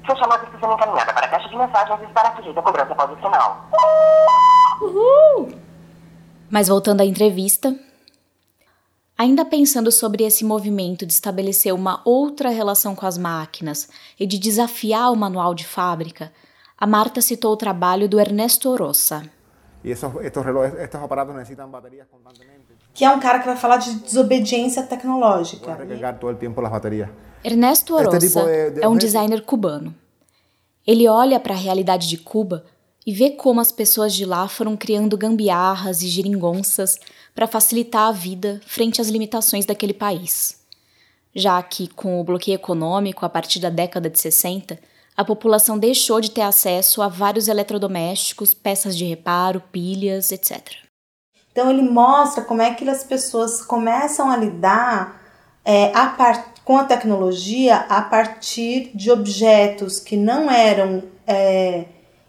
Sua 0.06 0.16
chamada 0.18 0.44
está 0.44 0.60
sendo 0.60 0.74
encaminhada 0.74 1.14
para 1.14 1.26
a 1.26 1.30
caixa 1.30 1.48
de 1.48 1.56
mensagens 1.56 2.02
e 2.02 2.06
estará 2.06 2.36
sujeita 2.36 2.60
a 2.60 2.64
cobrança 2.64 2.92
após 2.92 3.12
o 3.12 3.16
sinal. 3.16 3.70
Mas 6.50 6.68
voltando 6.68 7.02
à 7.02 7.06
entrevista, 7.06 7.74
ainda 9.18 9.46
pensando 9.46 9.92
sobre 9.92 10.26
esse 10.26 10.44
movimento 10.44 11.06
de 11.06 11.14
estabelecer 11.14 11.74
uma 11.74 12.02
outra 12.04 12.50
relação 12.50 12.96
com 12.96 13.06
as 13.06 13.18
máquinas 13.18 13.90
e 14.20 14.28
de 14.28 14.38
desafiar 14.38 15.12
o 15.12 15.16
manual 15.16 15.56
de 15.56 15.66
fábrica, 15.66 16.34
a 16.78 16.86
Marta 16.86 17.22
citou 17.22 17.54
o 17.54 17.58
trabalho 17.58 18.10
do 18.10 18.20
Ernesto 18.20 18.76
constantemente. 22.12 22.74
Que 22.94 23.06
é 23.06 23.10
um 23.10 23.20
cara 23.20 23.40
que 23.40 23.46
vai 23.46 23.56
falar 23.56 23.78
de 23.78 23.96
desobediência 23.96 24.84
tecnológica. 24.84 25.76
Recargar 25.76 26.20
todo 26.20 26.32
el 26.32 26.38
tiempo 26.38 26.62
las 26.62 26.72
baterías. 26.72 27.10
Ernesto 27.44 27.94
Orosa 27.96 28.20
de- 28.46 28.72
de 28.72 28.82
é 28.84 28.88
um 28.88 28.98
designer 28.98 29.42
cubano. 29.44 29.94
Ele 30.86 31.08
olha 31.08 31.40
para 31.40 31.54
a 31.54 31.58
realidade 31.58 32.08
de 32.08 32.18
Cuba 32.18 32.66
e 33.06 33.14
vê 33.14 33.32
como 33.32 33.60
as 33.62 33.72
pessoas 33.72 34.14
de 34.14 34.26
lá 34.26 34.48
foram 34.48 34.76
criando 34.78 35.18
gambiarras 35.18 36.02
e 36.02 36.08
geringonças 36.08 36.98
para 37.36 37.48
facilitar 37.48 38.08
a 38.08 38.12
vida 38.12 38.62
frente 38.66 39.02
às 39.02 39.08
limitações 39.08 39.66
daquele 39.66 39.94
país. 39.94 40.62
Já 41.36 41.62
que, 41.64 41.88
com 41.88 42.20
o 42.20 42.24
bloqueio 42.24 42.56
econômico 42.56 43.26
a 43.26 43.30
partir 43.30 43.60
da 43.60 43.70
década 43.70 44.10
de 44.10 44.20
60, 44.20 44.78
a 45.18 45.26
população 45.26 45.78
deixou 45.80 46.22
de 46.22 46.30
ter 46.32 46.42
acesso 46.42 47.02
a 47.02 47.08
vários 47.08 47.48
eletrodomésticos, 47.48 48.54
peças 48.54 48.96
de 48.96 49.06
reparo, 49.06 49.62
pilhas, 49.72 50.32
etc. 50.32 50.62
Então 51.52 51.70
ele 51.70 51.82
mostra 51.84 52.44
como 52.44 52.62
é 52.62 52.74
que 52.74 52.88
as 52.90 53.04
pessoas 53.04 53.62
começam 53.64 54.30
a 54.30 54.38
lidar 54.38 55.22
é, 55.66 55.96
a 55.96 56.08
par- 56.08 56.53
com 56.64 56.78
a 56.78 56.86
tecnologia 56.86 57.78
a 57.90 58.02
partir 58.02 58.92
de 58.96 59.12
objetos 59.12 60.00
que 60.00 60.16
não 60.16 60.50
eram 60.50 61.04
é, 61.28 61.86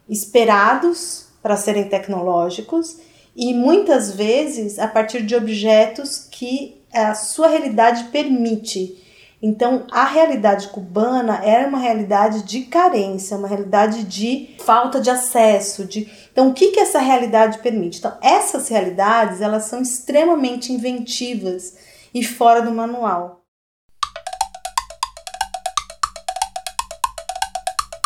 esperados 0.09 1.29
para 1.43 1.57
serem 1.57 1.89
tecnológicos 1.89 2.99
e 3.37 3.53
muitas 3.53 4.13
vezes 4.13 4.79
a 4.79 4.89
partir 4.89 5.23
de 5.23 5.35
objetos 5.35 6.29
que 6.31 6.83
a 6.93 7.15
sua 7.15 7.49
realidade 7.49 8.05
permite. 8.05 9.03
Então, 9.43 9.87
a 9.91 10.05
realidade 10.05 10.69
cubana 10.69 11.45
era 11.45 11.69
uma 11.69 11.79
realidade 11.79 12.45
de 12.45 12.63
carência, 12.63 13.37
uma 13.37 13.49
realidade 13.49 14.05
de 14.05 14.55
falta 14.59 15.01
de 15.01 15.11
acesso, 15.11 15.85
de 15.85 16.09
então, 16.35 16.49
o 16.49 16.53
que, 16.53 16.73
que 16.73 16.81
essa 16.81 16.99
realidade 16.99 17.59
permite? 17.59 17.99
Então, 17.99 18.17
essas 18.21 18.69
realidades 18.69 19.41
elas 19.41 19.67
são 19.67 19.81
extremamente 19.81 20.73
inventivas 20.73 21.77
e 22.13 22.25
fora 22.25 22.61
do 22.61 22.73
manual. 22.73 23.44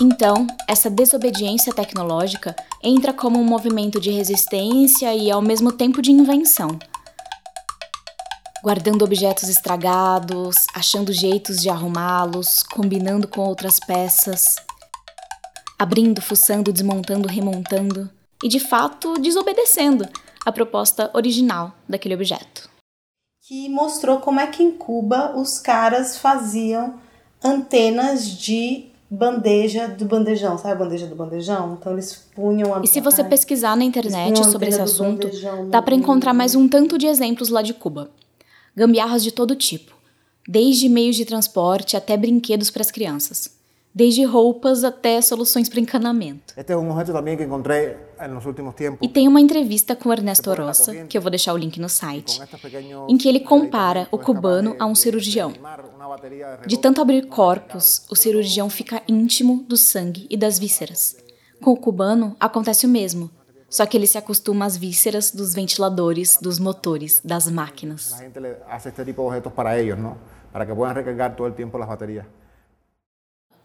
Então, 0.01 0.47
essa 0.69 0.89
desobediência 0.89 1.75
tecnológica 1.75 2.55
entra 2.81 3.13
como 3.13 3.37
um 3.37 3.45
movimento 3.45 4.01
de 4.01 4.13
resistência 4.13 5.13
e 5.13 5.29
ao 5.29 5.43
mesmo 5.43 5.73
tempo 5.73 6.01
de 6.01 6.13
invenção. 6.13 6.79
Guardando 8.63 9.05
objetos 9.05 9.49
estragados, 9.49 10.67
achando 10.73 11.13
jeitos 11.13 11.61
de 11.61 11.69
arrumá-los, 11.69 12.63
combinando 12.63 13.27
com 13.27 13.41
outras 13.41 13.81
peças, 13.81 14.55
abrindo, 15.77 16.21
fuçando, 16.21 16.73
desmontando, 16.73 17.27
remontando 17.27 18.09
e 18.43 18.49
de 18.49 18.61
fato 18.61 19.15
desobedecendo 19.15 20.09
a 20.47 20.53
proposta 20.53 21.11
original 21.13 21.73
daquele 21.89 22.15
objeto. 22.15 22.69
que 23.43 23.69
mostrou 23.69 24.21
como 24.21 24.39
é 24.39 24.47
que 24.47 24.63
em 24.63 24.71
Cuba 24.71 25.33
os 25.35 25.59
caras 25.59 26.19
faziam 26.19 27.01
antenas 27.43 28.29
de 28.29 28.93
bandeja 29.11 29.89
do 29.89 30.05
bandejão, 30.05 30.59
sabe 30.59 30.75
a 30.75 30.85
bandeja 30.85 31.07
do 31.07 31.15
bandejão? 31.15 31.77
Então 31.81 31.93
eles 31.93 32.27
punham 32.35 32.75
a 32.75 32.81
E 32.83 32.87
se 32.87 33.01
você 33.01 33.23
ai, 33.23 33.29
pesquisar 33.29 33.77
na 33.77 33.85
internet 33.85 34.45
sobre 34.45 34.69
esse 34.69 34.81
assunto, 34.81 35.29
dá 35.71 35.81
para 35.81 35.95
encontrar 35.95 36.35
mais 36.35 36.55
um 36.55 36.69
tanto 36.69 36.99
de 36.99 37.07
exemplos 37.07 37.49
lá 37.49 37.63
de 37.63 37.73
Cuba. 37.73 38.11
Gambiarras 38.77 39.25
de 39.25 39.33
todo 39.33 39.57
tipo, 39.57 39.93
desde 40.47 40.89
meios 40.89 41.17
de 41.17 41.25
transporte 41.25 41.97
até 41.97 42.17
brinquedos 42.17 42.71
para 42.71 42.83
as 42.83 42.91
crianças, 42.91 43.58
desde 43.95 44.25
roupas 44.25 44.85
até 44.85 45.21
soluções 45.21 45.69
para 45.69 45.81
encanamento. 45.81 46.55
Este 46.57 46.73
es 46.73 46.79
un 46.79 46.91
objeto 46.91 47.13
también 47.13 47.37
que 47.37 47.45
encontré 47.45 47.97
en 48.21 48.35
los 48.35 48.47
últimos 48.47 48.75
tiempos. 48.75 49.01
E 49.03 49.09
tem 49.09 49.27
uma 49.27 49.41
entrevista 49.41 49.97
com 49.97 50.13
Ernesto 50.13 50.53
Rosa, 50.53 51.07
que 51.07 51.17
eu 51.17 51.23
vou 51.23 51.31
deixar 51.31 51.53
o 51.53 51.57
link 51.57 51.81
no 51.81 51.89
site, 51.89 52.41
em 53.09 53.17
que 53.17 53.29
ele 53.29 53.41
compara 53.41 54.07
o 54.11 54.19
cubano 54.19 54.77
a 54.79 54.87
um 54.87 54.95
cirurgião. 54.95 55.53
de 56.67 56.79
tanto 56.79 57.01
abrir 57.01 57.27
corpos, 57.27 58.07
o 58.11 58.17
cirurgião 58.17 58.71
fica 58.71 59.03
íntimo 59.09 59.65
do 59.69 59.77
sangue 59.77 60.27
e 60.31 60.37
das 60.37 60.59
vísceras. 60.59 61.17
Com 61.61 61.73
o 61.73 61.77
cubano, 61.77 62.37
acontece 62.39 62.87
o 62.87 62.89
mesmo, 62.89 63.31
só 63.69 63.85
que 63.85 63.97
ele 63.97 64.07
se 64.07 64.17
acostuma 64.17 64.65
às 64.65 64.77
vísceras 64.77 65.31
dos 65.31 65.55
ventiladores, 65.55 66.39
dos 66.41 66.59
motores, 66.59 67.21
das 67.25 67.51
máquinas. 67.51 68.11
La 68.13 68.19
gente 68.19 68.41
hace 68.69 68.89
este 68.91 69.05
tipo 69.05 69.23
de 69.23 69.29
objetos 69.29 69.53
para 69.53 69.77
¿no? 69.97 70.17
Para 70.53 70.67
que 70.67 70.75
puedan 70.75 70.95
recargar 70.95 71.37
todo 71.37 71.47
el 71.47 71.55
tiempo 71.55 71.79
las 71.79 71.89
baterías. 71.89 72.27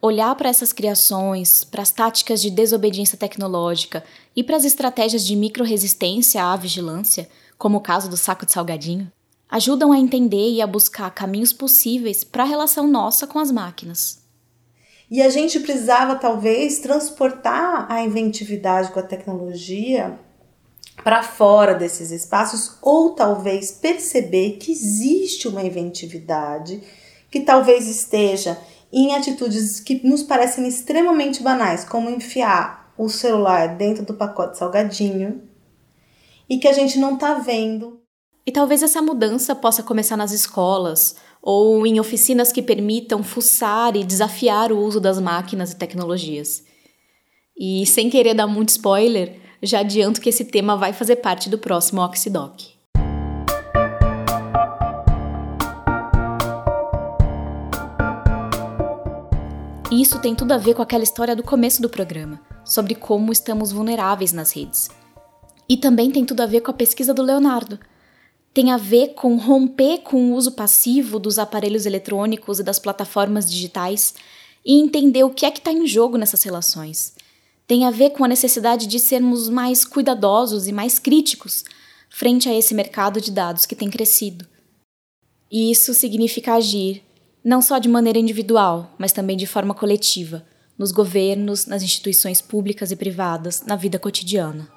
Olhar 0.06 0.36
para 0.36 0.50
essas 0.50 0.74
criações, 0.74 1.64
para 1.64 1.82
as 1.82 1.90
táticas 1.90 2.42
de 2.42 2.52
desobediência 2.52 3.18
tecnológica 3.18 4.04
e 4.36 4.44
para 4.44 4.58
as 4.58 4.66
estratégias 4.66 5.26
de 5.26 5.34
microresistência 5.34 6.44
à 6.44 6.58
vigilância, 6.58 7.30
como 7.58 7.78
o 7.78 7.82
caso 7.82 8.10
do 8.10 8.18
saco 8.18 8.46
de 8.46 8.52
salgadinho, 8.52 9.10
ajudam 9.50 9.94
a 9.94 9.98
entender 9.98 10.50
e 10.50 10.62
a 10.62 10.68
buscar 10.68 11.10
caminhos 11.12 11.54
possíveis 11.54 12.22
para 12.22 12.44
a 12.44 12.46
relação 12.46 12.86
nossa 12.86 13.26
com 13.26 13.40
as 13.40 13.50
máquinas. 13.50 14.20
E 15.10 15.22
a 15.22 15.30
gente 15.30 15.62
precisava 15.62 16.16
talvez 16.16 16.80
transportar 16.80 17.90
a 17.90 18.04
inventividade 18.04 18.92
com 18.92 19.00
a 19.00 19.04
tecnologia 19.04 20.20
para 21.02 21.24
fora 21.24 21.76
desses 21.76 22.12
espaços 22.12 22.78
ou 22.82 23.12
talvez 23.12 23.72
perceber 23.72 24.58
que 24.58 24.70
existe 24.70 25.48
uma 25.48 25.64
inventividade 25.64 26.84
que 27.32 27.40
talvez 27.40 27.88
esteja 27.88 28.60
em 28.94 29.16
atitudes 29.16 29.80
que 29.80 30.08
nos 30.08 30.22
parecem 30.22 30.68
extremamente 30.68 31.42
banais, 31.42 31.84
como 31.84 32.12
enfiar 32.12 32.94
o 32.96 33.10
celular 33.10 33.76
dentro 33.76 34.06
do 34.06 34.14
pacote 34.14 34.58
salgadinho 34.58 35.42
e 36.48 36.60
que 36.60 36.68
a 36.68 36.74
gente 36.74 37.00
não 37.00 37.16
está 37.16 37.34
vendo 37.34 38.00
E 38.46 38.52
talvez 38.52 38.84
essa 38.84 39.02
mudança 39.02 39.56
possa 39.56 39.82
começar 39.82 40.16
nas 40.16 40.32
escolas 40.32 41.16
ou 41.42 41.88
em 41.88 42.00
oficinas 42.00 42.52
que 42.52 42.62
permitam 42.62 43.24
fuçar 43.24 43.96
e 43.96 44.04
desafiar 44.04 44.72
o 44.72 44.78
uso 44.78 45.00
das 45.00 45.20
máquinas 45.20 45.72
e 45.72 45.76
tecnologias. 45.76 46.64
E 47.58 47.86
sem 47.86 48.10
querer 48.10 48.34
dar 48.34 48.48
muito 48.48 48.70
spoiler, 48.70 49.40
já 49.62 49.80
adianto 49.80 50.22
que 50.22 50.30
esse 50.30 50.46
tema 50.46 50.78
vai 50.78 50.94
fazer 50.94 51.18
parte 51.18 51.50
do 51.50 51.58
próximo 51.58 52.02
Oxidoc. 52.02 52.73
Isso 60.04 60.20
tem 60.20 60.36
tudo 60.36 60.52
a 60.52 60.58
ver 60.58 60.74
com 60.74 60.82
aquela 60.82 61.04
história 61.04 61.34
do 61.34 61.42
começo 61.42 61.82
do 61.82 61.88
programa, 61.88 62.38
sobre 62.66 62.94
como 62.94 63.32
estamos 63.32 63.72
vulneráveis 63.72 64.34
nas 64.34 64.52
redes. 64.52 64.90
E 65.68 65.78
também 65.78 66.12
tem 66.12 66.26
tudo 66.26 66.42
a 66.42 66.46
ver 66.46 66.60
com 66.60 66.72
a 66.72 66.74
pesquisa 66.74 67.14
do 67.14 67.22
Leonardo. 67.22 67.80
Tem 68.54 68.70
a 68.70 68.76
ver 68.76 69.14
com 69.14 69.38
romper 69.38 70.00
com 70.00 70.18
o 70.18 70.36
uso 70.36 70.52
passivo 70.52 71.20
dos 71.20 71.40
aparelhos 71.40 71.86
eletrônicos 71.86 72.60
e 72.60 72.64
das 72.64 72.80
plataformas 72.80 73.50
digitais 73.50 74.14
e 74.66 74.78
entender 74.78 75.24
o 75.24 75.30
que 75.30 75.46
é 75.46 75.52
que 75.52 75.60
está 75.60 75.72
em 75.72 75.88
jogo 75.88 76.18
nessas 76.18 76.44
relações. 76.44 77.16
Tem 77.66 77.86
a 77.86 77.90
ver 77.90 78.10
com 78.10 78.26
a 78.26 78.28
necessidade 78.28 78.88
de 78.88 79.00
sermos 79.00 79.48
mais 79.48 79.86
cuidadosos 79.86 80.68
e 80.68 80.74
mais 80.74 81.00
críticos 81.00 81.64
frente 82.10 82.50
a 82.50 82.54
esse 82.54 82.74
mercado 82.74 83.22
de 83.22 83.32
dados 83.32 83.66
que 83.66 83.74
tem 83.74 83.90
crescido. 83.90 84.46
E 85.50 85.72
isso 85.72 85.94
significa 85.94 86.56
agir, 86.56 87.02
não 87.44 87.62
só 87.62 87.78
de 87.78 87.90
maneira 87.90 88.18
individual, 88.18 88.94
mas 88.98 89.12
também 89.12 89.36
de 89.36 89.46
forma 89.46 89.74
coletiva, 89.74 90.46
nos 90.78 90.94
governos, 90.94 91.66
nas 91.66 91.84
instituições 91.84 92.42
públicas 92.42 92.90
e 92.90 92.96
privadas, 92.96 93.64
na 93.68 93.76
vida 93.76 94.00
cotidiana. 94.00 94.68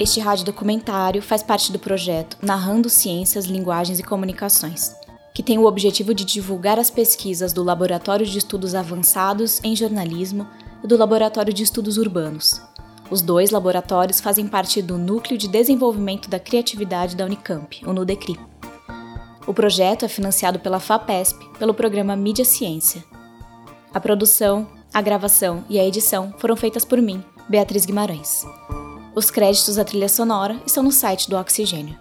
Este 0.00 0.20
rádio 0.20 0.46
documentário 0.46 1.20
faz 1.20 1.42
parte 1.42 1.72
do 1.72 1.78
projeto 1.78 2.38
Narrando 2.40 2.88
Ciências, 2.88 3.44
Linguagens 3.44 3.98
e 3.98 4.02
Comunicações, 4.02 4.94
que 5.34 5.42
tem 5.42 5.58
o 5.58 5.66
objetivo 5.66 6.14
de 6.14 6.24
divulgar 6.24 6.78
as 6.78 6.90
pesquisas 6.90 7.52
do 7.52 7.62
Laboratório 7.62 8.24
de 8.24 8.38
Estudos 8.38 8.74
Avançados 8.74 9.60
em 9.62 9.76
Jornalismo 9.76 10.46
e 10.86 10.88
do 10.88 10.96
Laboratório 10.96 11.52
de 11.52 11.64
Estudos 11.64 11.98
Urbanos. 11.98 12.62
Os 13.10 13.20
dois 13.20 13.50
laboratórios 13.50 14.20
fazem 14.20 14.46
parte 14.46 14.80
do 14.80 14.96
Núcleo 14.96 15.36
de 15.36 15.48
Desenvolvimento 15.48 16.30
da 16.30 16.38
Criatividade 16.38 17.16
da 17.16 17.24
Unicamp, 17.24 17.84
o 17.84 17.92
NUDECRI. 17.92 18.38
O 19.48 19.52
projeto 19.52 20.04
é 20.04 20.08
financiado 20.08 20.60
pela 20.60 20.78
FAPESP 20.78 21.44
pelo 21.58 21.74
programa 21.74 22.14
Mídia 22.14 22.44
Ciência. 22.44 23.02
A 23.92 23.98
produção, 23.98 24.68
a 24.94 25.02
gravação 25.02 25.64
e 25.68 25.76
a 25.76 25.84
edição 25.84 26.32
foram 26.38 26.54
feitas 26.54 26.84
por 26.84 27.02
mim, 27.02 27.20
Beatriz 27.48 27.84
Guimarães. 27.84 28.46
Os 29.12 29.28
créditos 29.28 29.74
da 29.74 29.84
trilha 29.84 30.08
sonora 30.08 30.56
estão 30.64 30.84
no 30.84 30.92
site 30.92 31.28
do 31.28 31.36
Oxigênio. 31.36 31.98